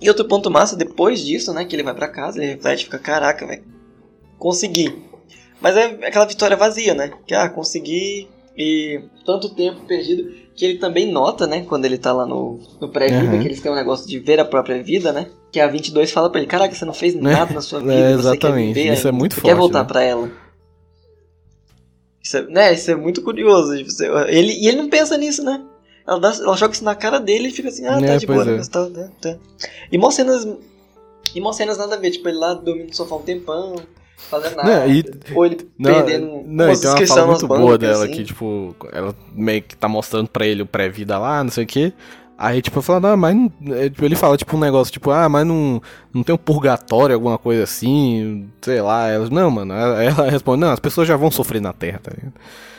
[0.00, 2.98] E outro ponto massa, depois disso, né, que ele vai para casa, ele reflete, fica,
[2.98, 3.64] caraca, velho,
[4.38, 5.02] consegui.
[5.60, 7.12] Mas é aquela vitória vazia, né?
[7.26, 12.12] Que, ah, consegui e tanto tempo perdido que ele também nota, né, quando ele tá
[12.12, 13.42] lá no, no pré-vida, uhum.
[13.42, 15.26] que eles têm um negócio de ver a própria vida, né?
[15.52, 17.32] Que a 22 fala pra ele, caraca, você não fez né?
[17.36, 18.72] nada na sua vida, é, exatamente.
[18.72, 19.52] Viver, isso é muito você forte.
[19.52, 19.84] quer voltar né?
[19.88, 20.30] pra ela.
[22.22, 23.76] Isso é, né, isso é muito curioso.
[23.76, 25.62] Tipo, ele, e ele não pensa nisso, né?
[26.06, 28.26] Ela, dá, ela joga isso na cara dele e fica assim, ah, tá é, de
[28.26, 28.58] boa, é.
[28.62, 29.36] tá, tá, tá.
[29.92, 30.48] E mó cenas.
[31.34, 33.76] E mó cenas nada a ver, tipo, ele lá dormindo no sofá um tempão,
[34.16, 34.86] fazendo nada.
[34.86, 35.04] Não, e,
[35.34, 38.14] ou ele não, perdendo Não, e tem uma fala muito boa dela assim.
[38.14, 41.66] que, tipo, ela meio que tá mostrando pra ele o pré-vida lá, não sei o
[41.66, 41.92] quê.
[42.38, 43.34] Aí, tipo, eu falo, não, mas
[43.70, 45.80] é, tipo, ele fala, tipo, um negócio, tipo, ah, mas não,
[46.12, 49.08] não tem um purgatório, alguma coisa assim, sei lá.
[49.08, 52.10] Ela, não, mano, ela, ela responde, não, as pessoas já vão sofrer na Terra, tá
[52.14, 52.34] ligado?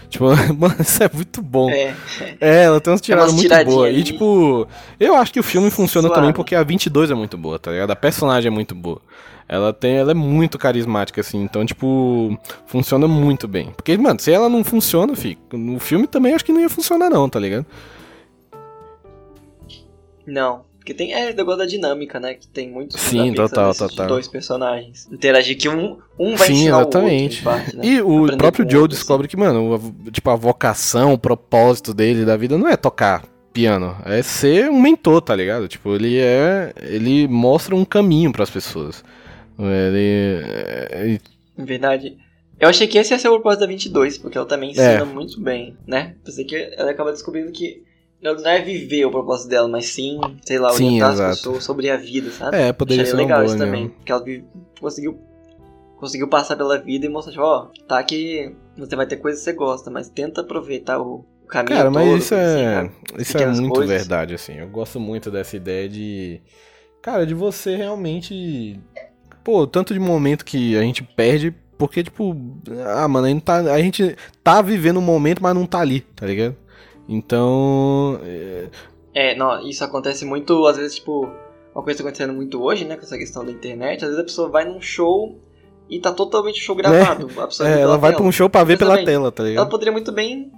[0.09, 0.25] Tipo,
[0.57, 1.69] mano, isso é muito bom.
[1.69, 1.93] É,
[2.39, 3.95] é ela tem umas tiradas muito boas.
[3.95, 4.67] E, tipo,
[4.99, 6.21] eu acho que o filme funciona Suave.
[6.21, 7.91] também porque a 22 é muito boa, tá ligado?
[7.91, 9.01] A personagem é muito boa.
[9.49, 13.71] Ela tem, ela é muito carismática, assim, então, tipo, funciona muito bem.
[13.75, 15.39] Porque, mano, se ela não funciona, fica.
[15.57, 17.65] No filme também acho que não ia funcionar, não, tá ligado?
[20.25, 20.66] Não.
[20.87, 22.35] Porque tem é, o negócio da dinâmica, né?
[22.35, 24.07] Que tem muitos Sim, total, total.
[24.07, 25.05] dois personagens.
[25.11, 27.45] Interagir que um, um vai Sim, exatamente.
[27.45, 27.61] o outro.
[27.65, 27.85] Parte, né?
[27.85, 29.31] E o Aprender próprio Joe descobre assim.
[29.31, 34.21] que, mano, tipo, a vocação, o propósito dele da vida não é tocar piano, é
[34.21, 35.67] ser um mentor, tá ligado?
[35.67, 36.71] Tipo, ele é.
[36.81, 39.03] Ele mostra um caminho para as pessoas.
[39.59, 40.41] Ele,
[40.91, 41.21] ele.
[41.57, 42.17] Verdade.
[42.57, 45.03] Eu achei que esse ia ser o propósito da 22, porque ela também ensina é.
[45.03, 46.15] muito bem, né?
[46.23, 47.85] Pensei que ela acaba descobrindo que
[48.21, 51.89] não é viver o propósito dela, mas sim, sei lá, orientar sim, as pessoas sobre
[51.89, 52.57] a vida, sabe?
[52.57, 53.89] É, poderia ser legal isso também.
[53.89, 54.23] Porque ela
[54.79, 55.19] conseguiu
[55.97, 59.45] conseguiu passar pela vida e mostrar, tipo, ó, tá que você vai ter coisas que
[59.45, 63.47] você gosta, mas tenta aproveitar o caminho Cara, mas todo, isso assim, é, isso é
[63.47, 63.97] muito coisas.
[63.97, 64.53] verdade, assim.
[64.53, 66.41] Eu gosto muito dessa ideia de.
[67.01, 68.79] Cara, de você realmente.
[69.43, 72.35] Pô, tanto de momento que a gente perde, porque, tipo.
[72.95, 76.01] Ah, mano, a gente tá, a gente tá vivendo um momento, mas não tá ali,
[76.01, 76.55] tá ligado?
[77.07, 78.19] Então.
[78.23, 78.67] é,
[79.13, 81.29] É, não, isso acontece muito, às vezes, tipo,
[81.73, 84.23] uma coisa tá acontecendo muito hoje, né, com essa questão da internet, às vezes a
[84.23, 85.39] pessoa vai num show
[85.89, 87.27] e tá totalmente o show gravado.
[87.39, 88.21] A pessoa vê é, ela vai tela.
[88.21, 89.05] pra um show pra ver pela Exatamente.
[89.13, 89.69] tela, tá Ela ligado?
[89.69, 90.51] poderia muito bem.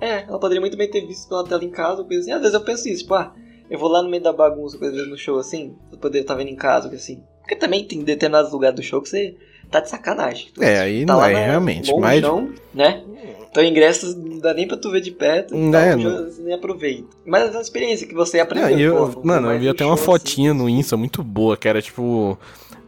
[0.00, 2.32] É, ela poderia muito bem ter visto pela tela em casa, coisa assim.
[2.32, 3.34] Às vezes eu penso isso, tipo, ah,
[3.68, 6.48] eu vou lá no meio da bagunça, coisa no show assim, eu poderia estar vendo
[6.50, 7.22] em casa, coisa assim.
[7.40, 9.36] Porque também tem determinados lugares do show que você
[9.70, 10.48] tá de sacanagem.
[10.60, 11.90] É, aí tá não é, na- realmente.
[11.90, 12.22] longe, Mas.
[12.22, 13.02] não, né?
[13.50, 16.30] Então ingressos não dá nem pra tu ver de perto, Não então é, já- não.
[16.44, 17.08] nem aproveita.
[17.24, 18.94] Mas é uma experiência que você aprendeu.
[18.96, 20.04] eu- pô, mano, eu vi até uma assim.
[20.04, 22.38] fotinha no Insta muito boa, que era tipo.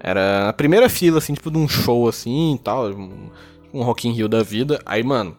[0.00, 2.90] Era a primeira fila, assim, tipo, de um show assim e tal.
[2.90, 4.78] Um, Rock in Rio da vida.
[4.86, 5.36] Aí, mano,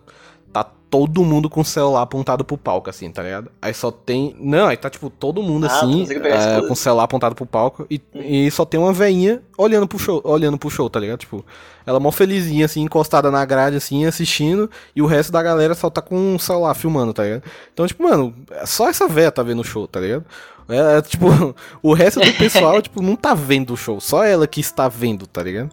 [0.90, 3.52] todo mundo com o celular apontado pro palco, assim, tá ligado?
[3.62, 4.36] Aí só tem.
[4.40, 7.86] Não, aí tá, tipo, todo mundo Ah, assim, é, com o celular apontado pro palco.
[7.90, 11.20] E, e só tem uma veinha olhando pro show, olhando pro show, tá ligado?
[11.20, 11.46] Tipo,
[11.86, 14.70] ela mó felizinha, assim, encostada na grade, assim, assistindo.
[14.96, 17.44] E o resto da galera só tá com o celular filmando, tá ligado?
[17.74, 18.34] Então, tipo, mano,
[18.66, 20.26] só essa véia tá vendo o show, tá ligado?
[20.68, 21.26] É, é, tipo,
[21.84, 24.00] o resto do pessoal, tipo, não tá vendo o show.
[24.00, 25.70] Só ela que está vendo, tá ligado?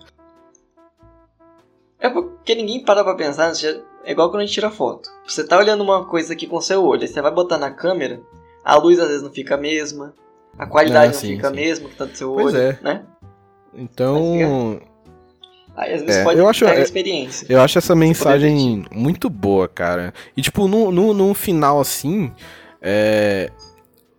[1.98, 5.10] É porque ninguém para pra pensar, você- é igual quando a gente tira foto.
[5.26, 8.20] Você tá olhando uma coisa aqui com seu olho, aí você vai botar na câmera,
[8.64, 10.14] a luz às vezes não fica a mesma,
[10.58, 11.56] a qualidade Ah, não sim, fica a sim.
[11.56, 12.78] mesma que tá do seu Pois olho, é.
[12.80, 13.02] né?
[13.74, 14.80] Então,
[15.76, 17.46] Aí às vezes É, pode eu acho- pegar a é- experiência.
[17.50, 20.14] eu acho essa mensagem muito boa, cara.
[20.34, 22.32] E, tipo, no, no, no final, assim,
[22.80, 23.50] é...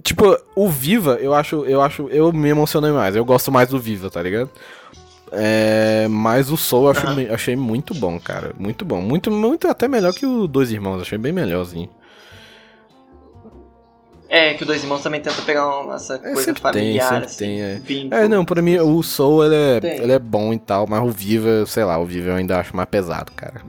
[0.03, 3.15] Tipo, o Viva, eu acho, eu acho, eu me emocionei mais.
[3.15, 4.49] Eu gosto mais do Viva, tá ligado?
[5.31, 7.27] É, mas o Soul eu acho- Aham.
[7.33, 8.53] achei muito bom, cara.
[8.57, 9.01] Muito bom.
[9.01, 11.01] Muito, muito até melhor que o Dois Irmãos.
[11.01, 11.89] Achei bem melhorzinho.
[14.29, 17.07] É, que o Dois Irmãos também tenta pegar uma, essa É, coisa sempre tem, familiar,
[17.09, 18.23] sempre assim, tem, é.
[18.23, 19.99] É, não, pra mim o Soul ele é, Tem.
[20.01, 22.75] ele é bom e tal, mas o Viva, sei lá, o Viva eu ainda acho
[22.75, 23.61] mais pesado, cara.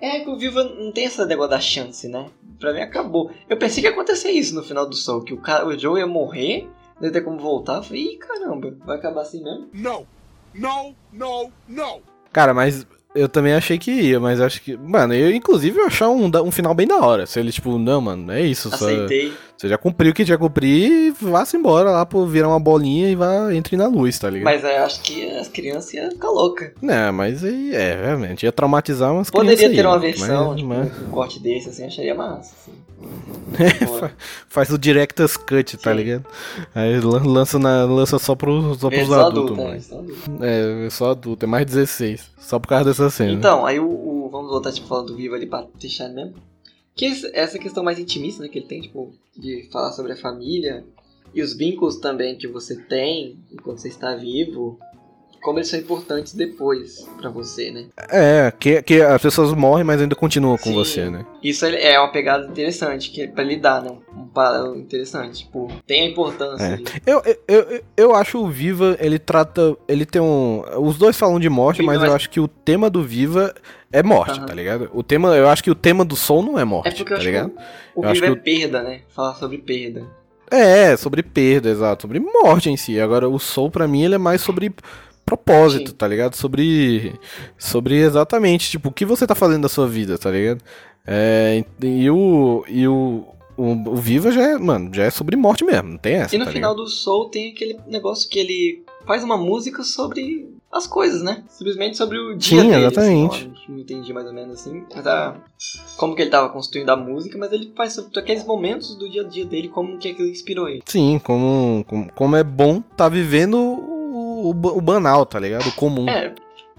[0.00, 2.26] É que o Viva não tem esse negócio da chance, né?
[2.58, 3.30] Pra mim acabou.
[3.48, 5.98] Eu pensei que ia acontecer isso no final do Soul, que o, cara, o Joe
[6.00, 6.68] ia morrer,
[7.02, 7.76] não ia ter como voltar.
[7.78, 9.66] Eu falei, ih, caramba, vai acabar assim mesmo?
[9.74, 10.06] No,
[10.54, 12.00] no, no, no.
[12.32, 14.74] Cara, mas eu também achei que ia, mas acho que.
[14.76, 17.26] Mano, eu inclusive eu achar um, um final bem da hora.
[17.26, 18.70] Se ele, tipo, não, mano, é isso.
[18.70, 19.34] Só, Aceitei.
[19.54, 22.58] você já cumpriu o que tinha que cumprir e vá-se embora lá por virar uma
[22.58, 24.44] bolinha e vá, entre na luz, tá ligado?
[24.50, 26.70] Mas eu acho que as crianças iam ficar loucas.
[26.80, 30.56] Não, mas aí, é, realmente, ia traumatizar umas Poderia crianças ter aí, uma mas- versão,
[30.56, 32.54] tipo, mas- um corte desse, assim, acharia massa.
[32.54, 32.72] Assim.
[33.98, 34.12] Fa-
[34.48, 35.96] faz o Director's Cut, tá Sim.
[35.96, 36.26] ligado?
[36.74, 40.46] Aí lan- lança, na, lança só, pro, só pros adultos, adulta, adulta.
[40.46, 42.30] É, só adulto, é mais 16.
[42.38, 43.32] Só por causa dessa cena.
[43.32, 46.32] Então, aí o, o- Vamos voltar, tipo, falando do Vivo ali pra deixar mesmo.
[46.96, 50.84] Que essa questão mais intimista, né, que ele tem, tipo, de falar sobre a família
[51.34, 54.78] e os vínculos também que você tem enquanto você está vivo,
[55.42, 57.86] como eles são importantes depois pra você, né?
[58.10, 60.74] É, que, que as pessoas morrem, mas ainda continuam com Sim.
[60.74, 61.26] você, né?
[61.42, 63.90] Isso é uma pegada interessante, que é pra lidar, né?
[64.16, 65.44] Um paralelo interessante.
[65.44, 66.78] Tipo, tem a importância É.
[67.04, 69.76] Eu, eu, eu, eu acho o Viva, ele trata.
[69.88, 70.62] Ele tem um.
[70.78, 73.52] Os dois falam de morte, Viva mas eu acho que o tema do Viva
[73.92, 74.46] é morte, Aham.
[74.46, 74.90] tá ligado?
[74.94, 77.06] O tema, eu acho que o tema do Soul não é morte, É porque eu
[77.08, 77.50] tá acho ligado?
[77.50, 77.56] que
[77.96, 79.00] o, o acho Vivo é que perda, né?
[79.08, 80.06] Falar sobre perda.
[80.50, 82.02] É, sobre perda, exato.
[82.02, 83.00] Sobre morte em si.
[83.00, 84.70] Agora, o Soul, pra mim, ele é mais sobre
[85.36, 85.96] propósito, Sim.
[85.96, 86.36] tá ligado?
[86.36, 87.18] Sobre.
[87.58, 90.62] Sobre exatamente, tipo, o que você tá fazendo da sua vida, tá ligado?
[91.06, 92.64] É, e o.
[92.68, 93.26] E o.
[93.54, 96.34] O, o Viva já é, mano, já é sobre morte mesmo, não tem essa.
[96.34, 96.84] E no tá final ligado?
[96.84, 101.44] do Soul tem aquele negócio que ele faz uma música sobre as coisas, né?
[101.48, 102.86] Simplesmente sobre o dia Sim, dele.
[102.86, 103.36] exatamente.
[103.36, 104.82] Assim, ó, não entendi mais ou menos assim.
[105.04, 105.34] A,
[105.98, 109.20] como que ele tava construindo a música, mas ele faz sobre aqueles momentos do dia
[109.20, 110.82] a dia dele, como que aquilo inspirou ele.
[110.86, 113.58] Sim, como, como, como é bom tá vivendo
[114.50, 115.66] o, banal, tá ligado?
[115.68, 116.08] O comum.
[116.08, 116.34] É,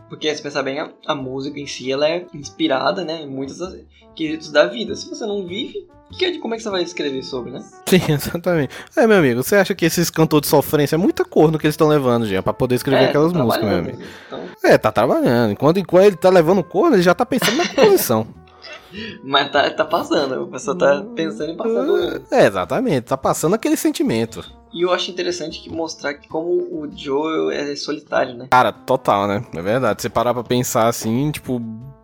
[0.09, 3.21] porque se pensar bem, a, a música em si ela é inspirada, né?
[3.21, 3.59] Em muitos
[4.15, 4.95] quesitos da vida.
[4.95, 5.87] Se você não vive,
[6.17, 7.63] que, como é que você vai escrever sobre, né?
[7.87, 8.75] Sim, exatamente.
[8.95, 11.73] É, meu amigo, você acha que esses cantores de sofrência é muita corno que eles
[11.73, 13.97] estão levando, já, pra poder escrever É, aquelas tá músicas, meu amigo.
[14.27, 15.51] Então, É, tá trabalhando.
[15.51, 18.27] Enquanto, enquanto ele tá levando corno, ele já tá pensando na composição.
[19.23, 22.21] mas tá, tá passando, a pessoa tá pensando em passar ele.
[22.31, 23.01] é, exatamente.
[23.05, 24.45] Tá passando aquele sentimento.
[24.73, 28.47] E eu acho interessante que mostrar que como o Joe é solitário, né?
[28.49, 29.45] Cara, total, né?
[29.53, 30.01] É verdade.
[30.01, 31.61] Você parar pra pensar assim, tipo,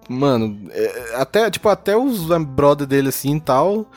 [0.08, 3.88] mano, é, até, tipo, até os é, brother dele assim e tal.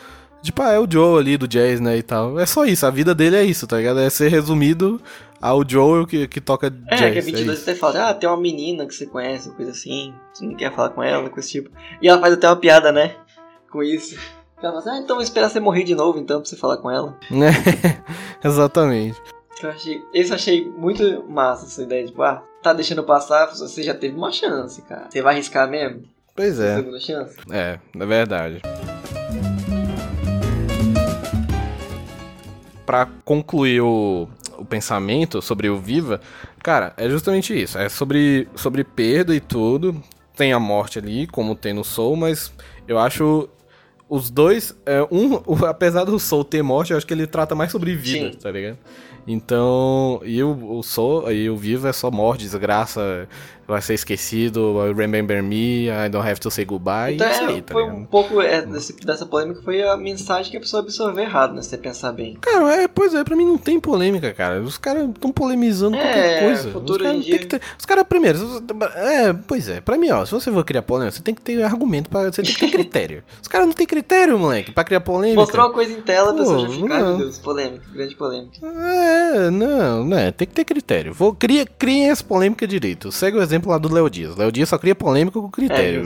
[0.42, 1.98] Tipo, ah, é o Joe ali do jazz, né?
[1.98, 2.40] E tal.
[2.40, 4.00] É só isso, a vida dele é isso, tá ligado?
[4.00, 5.00] É ser resumido
[5.40, 7.02] Ah, o Joel que, que toca é, jazz.
[7.02, 9.70] É, que a 22 é até fala, ah, tem uma menina que você conhece, coisa
[9.70, 11.70] assim, você não quer falar com ela, coisa tipo.
[12.00, 13.16] E ela faz até uma piada, né?
[13.70, 14.18] Com isso.
[14.62, 16.88] Ela fala, ah, então vou esperar você morrer de novo, então, pra você falar com
[16.88, 17.18] ela.
[18.44, 19.20] Exatamente.
[19.60, 23.82] Eu achei, esse eu achei muito massa essa ideia, tipo, ah, tá deixando passar, você
[23.82, 25.08] já teve uma chance, cara.
[25.10, 26.02] Você vai arriscar mesmo?
[26.34, 26.76] Pois é.
[26.76, 27.36] Segunda chance?
[27.50, 28.62] É, é verdade.
[32.86, 36.20] Pra concluir o, o pensamento sobre o Viva,
[36.62, 37.78] cara, é justamente isso.
[37.78, 40.00] É sobre, sobre perda e tudo.
[40.36, 42.52] Tem a morte ali, como tem no Soul, mas
[42.86, 43.48] eu acho
[44.12, 47.72] os dois, é, um, apesar do Soul ter morte, eu acho que ele trata mais
[47.72, 48.38] sobre vida, Sim.
[48.38, 48.76] tá ligado?
[49.26, 53.28] Então, e o, o Soul, e o Vivo é só morte, desgraça,
[53.66, 57.14] vai ser esquecido, remember me, I don't have to say goodbye.
[57.14, 57.98] Então, é, aí, tá foi ligado?
[57.98, 61.62] um pouco é, desse, dessa polêmica foi a mensagem que a pessoa absorveu errado, né?
[61.62, 62.36] Se você pensar bem.
[62.40, 64.60] Cara, é, pois é, pra mim não tem polêmica, cara.
[64.60, 66.70] Os caras estão polemizando é, qualquer coisa.
[66.70, 68.38] Futuro os caras ter, os caras, primeiro,
[68.96, 71.62] é, pois é, pra mim, ó, se você for criar polêmica, você tem que ter
[71.62, 73.22] argumento, pra, você tem que ter critério.
[73.40, 75.40] os caras não tem critério, moleque, pra criar polêmica.
[75.40, 78.66] Mostrou uma coisa em tela, a pessoa já fica, ai meu Deus, polêmica, grande polêmica.
[78.66, 79.11] É,
[79.50, 81.12] não, né, tem que ter critério.
[81.12, 83.10] Vou, cria, criem essa polêmica direito.
[83.12, 84.36] Segue o exemplo lá do Léo Dias.
[84.36, 86.02] Léo Dias só cria polêmica com critério.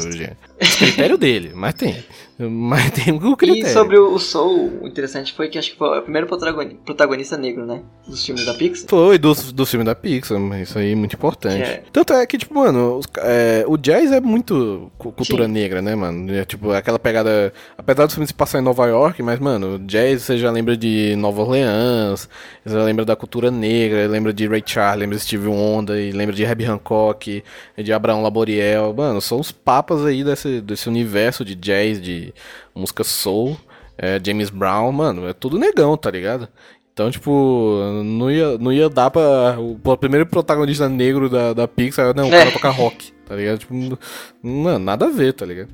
[0.55, 2.04] É, critério dele, mas tem.
[2.38, 3.66] Mas tem um critério.
[3.66, 7.64] E sobre o Soul, o interessante foi que acho que foi o primeiro protagonista negro,
[7.64, 7.80] né?
[8.06, 8.88] Dos filmes da Pixar.
[8.90, 11.62] Foi, dos, dos filmes da Pixar, isso aí é muito importante.
[11.62, 11.82] É.
[11.90, 15.52] Tanto é que, tipo, mano, os, é, o jazz é muito cultura Sim.
[15.52, 16.30] negra, né, mano?
[16.34, 17.54] É, tipo, aquela pegada.
[17.78, 21.16] Apesar dos filmes se passar em Nova York, mas, mano, jazz você já lembra de
[21.16, 22.28] Nova Orleans,
[22.62, 26.34] você já lembra da cultura negra, lembra de Ray Charles, lembra de Steve Wonder, lembra
[26.34, 27.42] de Herbie Hancock,
[27.78, 28.92] de Abraão Laboriel.
[28.94, 32.32] Mano, são os papas aí desse, desse universo de jazz, de
[32.74, 33.56] música soul,
[33.98, 36.48] é, James Brown, mano, é tudo negão, tá ligado?
[36.92, 39.58] Então, tipo, não ia, não ia dar pra.
[39.58, 42.52] O primeiro protagonista negro da, da Pixar, não, o cara é.
[42.52, 43.58] toca rock, tá ligado?
[43.58, 43.98] Tipo,
[44.42, 45.68] mano, nada a ver, tá ligado?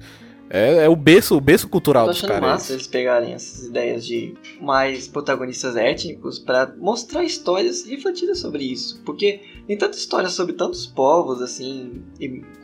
[0.54, 2.36] É, é o berço, o berço cultural dos caras.
[2.36, 8.64] Eu massa eles pegarem essas ideias de mais protagonistas étnicos para mostrar histórias refletidas sobre
[8.64, 9.00] isso.
[9.02, 12.02] Porque tem tanta história sobre tantos povos, assim,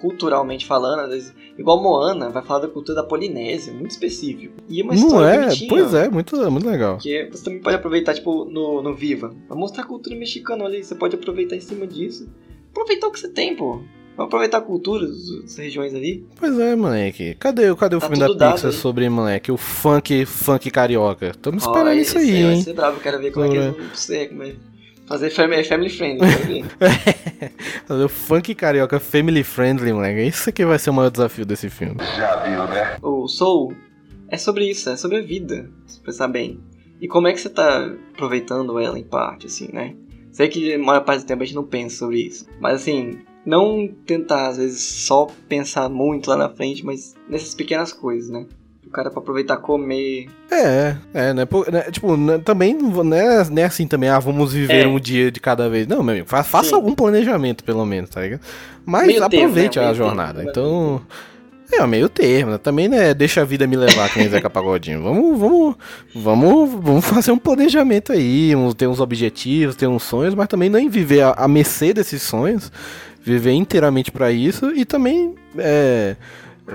[0.03, 4.53] culturalmente falando, às vezes, igual Moana, vai falar da cultura da Polinésia, muito específico.
[4.69, 5.47] E é uma história Não é?
[5.47, 6.97] Bonitinha, pois é, muito, muito legal.
[6.97, 10.85] Porque você também pode aproveitar, tipo, no, no Viva, pra mostrar a cultura mexicana ali,
[10.85, 12.29] você pode aproveitar em cima disso.
[12.71, 13.81] Aproveitar o que você tem, pô.
[14.19, 16.27] Vamos aproveitar a cultura das regiões ali.
[16.37, 17.37] Pois é, moleque.
[17.39, 19.53] Cadê, cadê o tá filme da Pixar sobre, moleque?
[19.53, 21.29] O funk, funk carioca.
[21.29, 22.55] Estamos esperando oh, isso aí, hein?
[22.55, 24.57] Vai ser bravo, quero ver como é que eles vão ser, como é.
[25.07, 26.65] Fazer family, family friendly,
[27.87, 30.27] Fazer o funk carioca family friendly, moleque.
[30.27, 31.95] Isso aqui vai ser o maior desafio desse filme.
[32.17, 32.97] Já viu, né?
[33.01, 33.73] O Soul
[34.29, 36.59] é sobre isso, é sobre a vida, se pensar bem.
[37.01, 39.95] E como é que você tá aproveitando ela em parte, assim, né?
[40.33, 42.45] Sei que a maior parte do tempo a gente não pensa sobre isso.
[42.61, 47.93] Mas assim, não tentar, às vezes, só pensar muito lá na frente, mas nessas pequenas
[47.93, 48.47] coisas, né?
[48.87, 50.29] O cara pra aproveitar comer.
[50.51, 51.47] É, é, né?
[51.71, 54.87] né tipo, né, também não é, não é assim também, ah, vamos viver é.
[54.87, 55.87] um dia de cada vez.
[55.87, 56.75] Não, meu amigo, fa faça Sim.
[56.75, 58.41] algum planejamento, pelo menos, tá ligado?
[58.87, 59.91] Mas meio aproveite termo, né?
[59.91, 60.35] a jornada.
[60.39, 61.03] Termo, então.
[61.71, 62.59] É, meio termo, né?
[62.59, 63.13] Também, né?
[63.13, 65.03] Deixa a vida me levar, que nem Zeca Pagodinho.
[65.03, 65.77] Vamos, vamos,
[66.15, 70.89] vamos, vamos fazer um planejamento aí, ter uns objetivos, ter uns sonhos, mas também não
[70.89, 72.73] viver a, a mercê desses sonhos
[73.29, 76.17] viver inteiramente para isso e também é,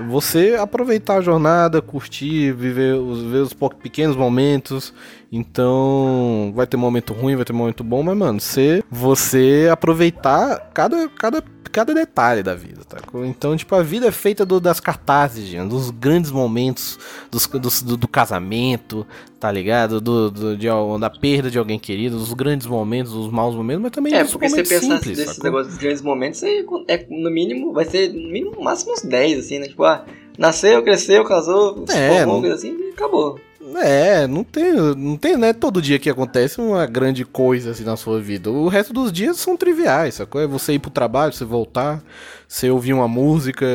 [0.08, 3.52] você aproveitar a jornada, curtir, viver os, ver os
[3.82, 4.92] pequenos momentos.
[5.30, 11.08] Então, vai ter momento ruim, vai ter momento bom, mas, mano, você, você aproveitar cada,
[11.08, 11.42] cada
[11.74, 12.98] cada detalhe da vida, tá?
[13.24, 16.96] Então, tipo, a vida é feita do, das cartazes, gente, dos grandes momentos
[17.32, 19.04] dos, dos do, do, casamento,
[19.40, 20.00] tá ligado?
[20.00, 20.68] Do, do, de,
[21.00, 24.30] da perda de alguém querido, dos grandes momentos, dos maus momentos, mas também é, dos
[24.30, 27.86] porque momentos você pensar simples, nesses negócios dos grandes momentos, é, é, no mínimo, vai
[27.86, 29.66] ser no mínimo, máximo uns 10, assim, né?
[29.66, 30.06] Tipo, ah,
[30.38, 32.52] nasceu, cresceu, casou, é, formou, não...
[32.52, 33.40] assim, e acabou.
[33.76, 35.52] É, não tem, não tem, né?
[35.52, 38.50] Todo dia que acontece uma grande coisa assim na sua vida.
[38.50, 40.40] O resto dos dias são triviais, sacou?
[40.40, 42.02] É você ir pro trabalho, você voltar,
[42.46, 43.66] você ouvir uma música,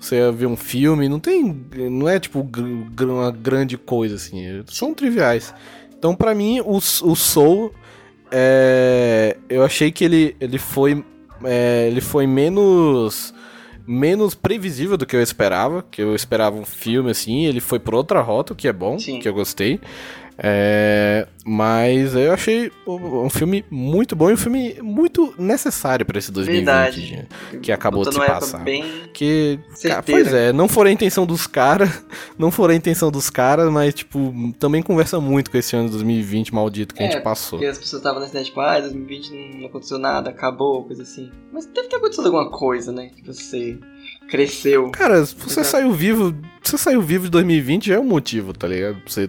[0.00, 1.08] você ver um filme.
[1.08, 1.56] Não tem,
[1.90, 2.48] não é tipo
[3.00, 4.64] uma grande coisa assim.
[4.66, 5.54] São triviais.
[5.96, 7.72] Então, para mim, o, o Soul,
[8.30, 11.04] é, eu achei que ele, ele foi,
[11.44, 13.34] é, ele foi menos
[13.90, 17.92] menos previsível do que eu esperava, que eu esperava um filme assim, ele foi por
[17.92, 19.18] outra rota, o que é bom, Sim.
[19.18, 19.80] que eu gostei.
[20.42, 26.32] É, mas eu achei um filme muito bom e um filme muito necessário para esse
[26.32, 27.28] 2020 Verdade.
[27.60, 28.64] que acabou de se passar.
[28.64, 28.82] Bem
[29.12, 32.02] que, cara, pois é, não for a intenção dos caras,
[32.38, 35.92] não for a intenção dos caras, mas tipo, também conversa muito com esse ano de
[35.92, 37.58] 2020 maldito que é, a gente passou.
[37.58, 41.30] Porque as pessoas estavam nessa ideia, tipo, ah, 2020 não aconteceu nada, acabou, coisa assim.
[41.52, 43.10] Mas deve ter acontecido alguma coisa, né?
[43.14, 43.78] Que você
[44.26, 44.90] cresceu.
[44.90, 49.02] Cara, você saiu vivo, você saiu vivo de 2020 já é um motivo, tá ligado?
[49.06, 49.28] Você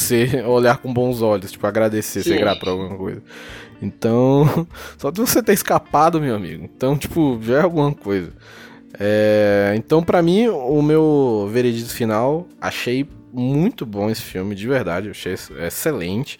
[0.00, 2.30] você olhar com bons olhos, tipo, agradecer, Sim.
[2.30, 3.22] ser grato por alguma coisa.
[3.80, 4.66] Então,
[4.98, 6.64] só de você ter escapado, meu amigo.
[6.64, 8.32] Então, tipo, já é alguma coisa.
[8.98, 15.10] É, então, para mim, o meu veredito final, achei muito bom esse filme, de verdade,
[15.10, 16.38] achei excelente.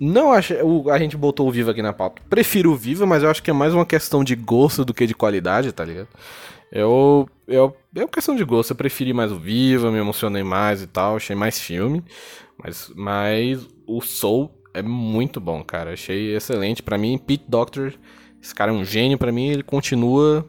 [0.00, 0.62] Não achei.
[0.62, 2.22] O, a gente botou o Viva aqui na pauta.
[2.30, 5.06] Prefiro o Viva, mas eu acho que é mais uma questão de gosto do que
[5.06, 6.08] de qualidade, tá ligado?
[6.70, 7.28] Eu.
[7.46, 8.70] eu é uma questão de gosto.
[8.70, 12.04] Eu preferi mais o Viva, me emocionei mais e tal, achei mais filme.
[12.62, 15.92] Mas, mas o Soul é muito bom, cara.
[15.92, 16.82] Achei excelente.
[16.82, 17.94] para mim, Pete Doctor,
[18.42, 19.18] esse cara é um gênio.
[19.18, 20.44] para mim, ele continua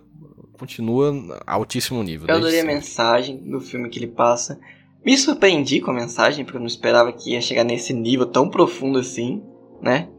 [0.59, 2.27] continua altíssimo nível.
[2.27, 4.59] Eu adorei a mensagem do filme que ele passa.
[5.05, 8.49] Me surpreendi com a mensagem, porque eu não esperava que ia chegar nesse nível tão
[8.49, 9.41] profundo assim,
[9.81, 10.09] né?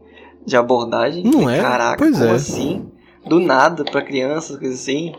[0.43, 1.23] De abordagem.
[1.23, 1.61] Não é?
[1.61, 2.35] Caraca, pois como é.
[2.35, 2.91] assim?
[3.23, 5.13] Do nada, para crianças, coisas assim.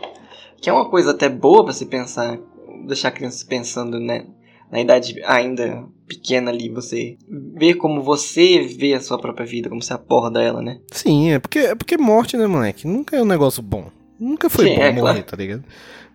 [0.57, 2.37] Que é uma coisa até boa para se pensar,
[2.85, 4.25] deixar crianças pensando, né?
[4.73, 9.83] Na idade ainda pequena ali, você ver como você vê a sua própria vida, como
[9.83, 10.79] você aborda ela, né?
[10.91, 12.87] Sim, é porque, é porque morte, né, moleque?
[12.87, 13.91] Nunca é um negócio bom.
[14.19, 15.23] Nunca foi Sim, bom é, morrer, claro.
[15.25, 15.63] tá ligado?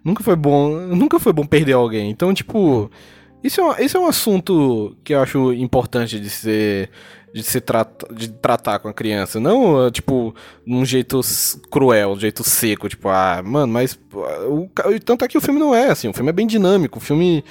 [0.04, 0.70] Nunca foi bom.
[0.70, 2.10] Nunca foi bom perder alguém.
[2.10, 2.90] Então, tipo.
[3.44, 6.90] Isso é, um, isso é um assunto que eu acho importante de ser
[7.32, 10.34] de se trata, de tratar com a criança, não tipo
[10.66, 11.20] num jeito
[11.70, 13.98] cruel, um jeito seco, tipo, ah, mano, mas
[14.48, 14.68] o,
[15.04, 17.44] tanto é que o filme não é assim, o filme é bem dinâmico, o filme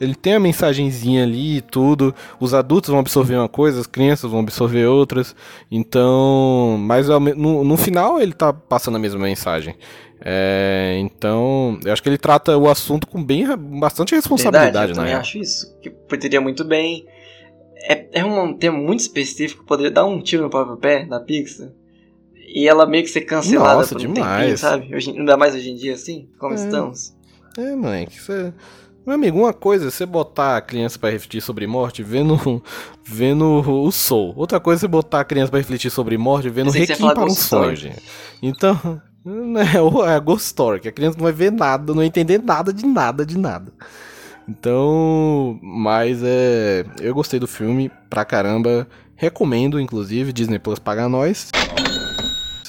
[0.00, 2.14] ele tem a mensagenzinha ali e tudo.
[2.40, 5.34] Os adultos vão absorver uma coisa, as crianças vão absorver outras.
[5.70, 9.76] Então, mas no, no final ele tá passando a mesma mensagem.
[10.20, 13.46] É, então, eu acho que ele trata o assunto com bem,
[13.78, 15.14] bastante responsabilidade, Verdade, eu né?
[15.14, 15.76] acho isso.
[15.80, 17.06] Que poderia muito bem.
[17.86, 21.68] É, é um tema muito específico, poderia dar um tiro no próprio pé da Pixar.
[22.34, 24.38] E ela meio que ser cancelada Nossa, por um demais.
[24.38, 24.94] tempinho, sabe?
[24.94, 26.56] Hoje, ainda mais hoje em dia, assim, como é.
[26.56, 27.14] estamos.
[27.58, 28.52] É, mãe, que você.
[29.06, 32.62] Meu amigo, uma coisa é você botar a criança para refletir sobre morte vendo,
[33.04, 34.32] vendo o Soul.
[34.34, 37.30] Outra coisa é você botar a criança para refletir sobre morte vendo Requiem para um
[37.30, 38.02] sonho, gente.
[38.42, 39.02] Então,
[40.06, 42.72] é a Ghost Story, que a criança não vai ver nada, não vai entender nada
[42.72, 43.70] de nada, de nada.
[44.48, 46.84] Então, mas é.
[47.00, 48.86] Eu gostei do filme pra caramba.
[49.16, 51.50] Recomendo, inclusive, Disney Plus pagar nós.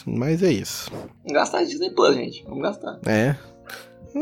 [0.06, 0.92] Mas é isso.
[0.92, 2.44] Vamos gastar Disney Plus, gente.
[2.44, 3.00] Vamos gastar.
[3.06, 3.36] É,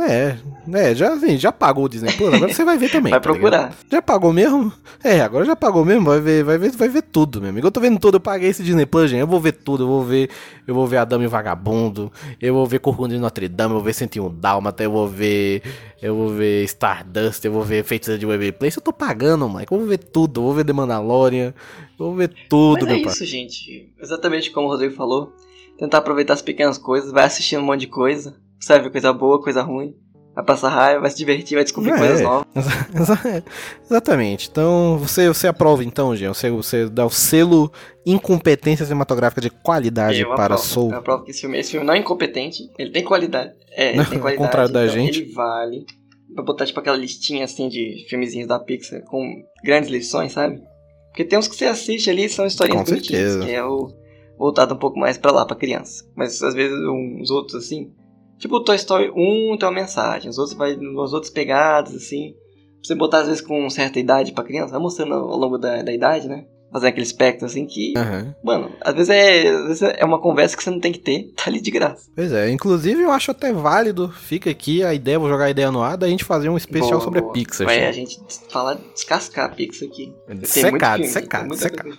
[0.02, 0.40] é,
[0.74, 3.12] é, já, assim, já pagou o Disney Plus, agora você vai ver também.
[3.12, 3.58] vai tá procurar.
[3.64, 3.76] Ligado?
[3.92, 4.74] Já pagou mesmo?
[5.04, 7.68] É, agora já pagou mesmo, vai ver, vai ver, vai ver tudo, meu amigo.
[7.68, 9.20] Eu tô vendo tudo, eu paguei esse Disney Plus, gente.
[9.20, 10.32] Eu vou ver tudo, eu vou ver,
[10.66, 13.72] eu vou ver a Dama e o Vagabundo, eu vou ver Corcunda de Notre Dame,
[13.72, 15.62] eu vou ver 101 Dálmata, eu vou ver,
[16.02, 18.78] eu vou ver Stardust, eu vou ver Feiticeira de Web Place.
[18.78, 21.54] Eu tô pagando, Mike, eu vou ver tudo, eu vou ver The Mandalorian,
[22.00, 23.94] eu vou ver tudo, Mas é meu é isso, gente.
[24.02, 25.34] Exatamente como o Rodrigo falou.
[25.78, 29.12] Tentar aproveitar as pequenas coisas, vai assistindo um monte de coisa você vai ver coisa
[29.12, 29.94] boa, coisa ruim.
[30.34, 32.48] Vai passar raiva, vai se divertir, vai descobrir é, coisas novas.
[33.86, 34.50] Exatamente.
[34.50, 36.34] Então, você, você aprova então, Jean?
[36.34, 37.72] Você, você dá o selo
[38.06, 40.92] incompetência cinematográfica de qualidade eu para aprovo, Soul?
[40.92, 43.54] Eu aprovo que esse filme, esse filme não é incompetente, ele tem qualidade.
[43.74, 44.38] É, ele tem qualidade.
[44.38, 45.22] Ao contrário da então gente.
[45.22, 45.86] Ele vale.
[46.34, 50.60] Pra botar tipo aquela listinha assim de filmezinhos da Pixar com grandes lições, sabe?
[51.10, 53.88] Porque tem uns que você assiste ali são historinhas bonitinhas, que é o
[54.36, 56.04] voltado um pouco mais para lá, para criança.
[56.16, 57.92] Mas às vezes uns outros assim
[58.38, 62.34] Tipo, o Toy Story 1 tem uma mensagem, os outros vai nos outros pegadas, assim.
[62.34, 65.82] Pra você botar, às vezes, com certa idade pra criança, vai mostrando ao longo da,
[65.82, 66.46] da idade, né?
[66.72, 67.94] Fazendo aquele espectro, assim, que...
[67.96, 68.34] Uhum.
[68.44, 71.32] Mano, às vezes, é, às vezes é uma conversa que você não tem que ter,
[71.38, 72.10] tá ali de graça.
[72.16, 75.72] Pois é, inclusive eu acho até válido, fica aqui a ideia, vou jogar a ideia
[75.72, 77.32] no ar, da gente fazer um especial boa, sobre boa.
[77.32, 77.70] a Pixar.
[77.70, 78.20] É, a gente
[78.50, 80.14] falar, descascar a Pixar aqui.
[80.46, 81.98] Secado, secado, secado.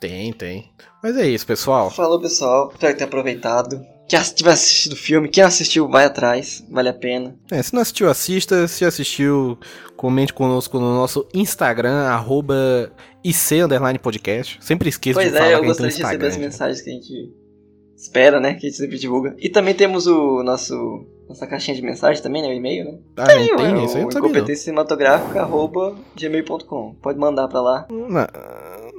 [0.00, 0.70] Tem, tem.
[1.02, 1.90] Mas é isso, pessoal.
[1.90, 2.70] Falou, pessoal.
[2.72, 3.80] Espero ter aproveitado.
[4.08, 7.34] Quem tiver assistido o filme, quem assistiu, vai atrás, vale a pena.
[7.50, 8.68] É, se não assistiu, assista.
[8.68, 9.58] Se assistiu,
[9.96, 12.92] comente conosco no nosso Instagram, arroba
[13.22, 13.60] IC
[14.02, 14.58] podcast.
[14.60, 16.92] Sempre esqueço pois de é, falar eu que gostaria de receber as mensagens que a
[16.92, 17.32] gente
[17.96, 18.54] espera, né?
[18.54, 19.34] Que a gente sempre divulga.
[19.38, 22.48] E também temos o nosso nossa caixinha de mensagem também, né?
[22.48, 22.98] O e-mail, né?
[23.16, 26.94] Ah, tem, tem, tem isso aí eu não Incompetência cinematográfica, arroba gmail.com.
[27.00, 27.86] Pode mandar pra lá.
[27.90, 28.26] Não.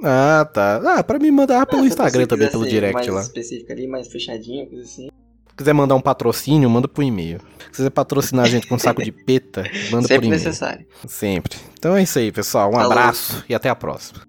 [0.04, 0.80] Ah, tá.
[0.98, 3.20] Ah, pra me mandar pelo ah, Instagram também, pelo direct mais lá.
[3.22, 5.08] específico ali, mais fechadinho, coisa assim.
[5.48, 7.40] Se quiser mandar um patrocínio, manda pro e-mail.
[7.66, 10.30] Se quiser patrocinar a gente com um saco de peta, manda Sempre por e-mail.
[10.44, 10.86] necessário.
[11.06, 11.56] Sempre.
[11.78, 12.68] Então é isso aí, pessoal.
[12.68, 12.92] Um Falou.
[12.92, 14.20] abraço e até a próxima.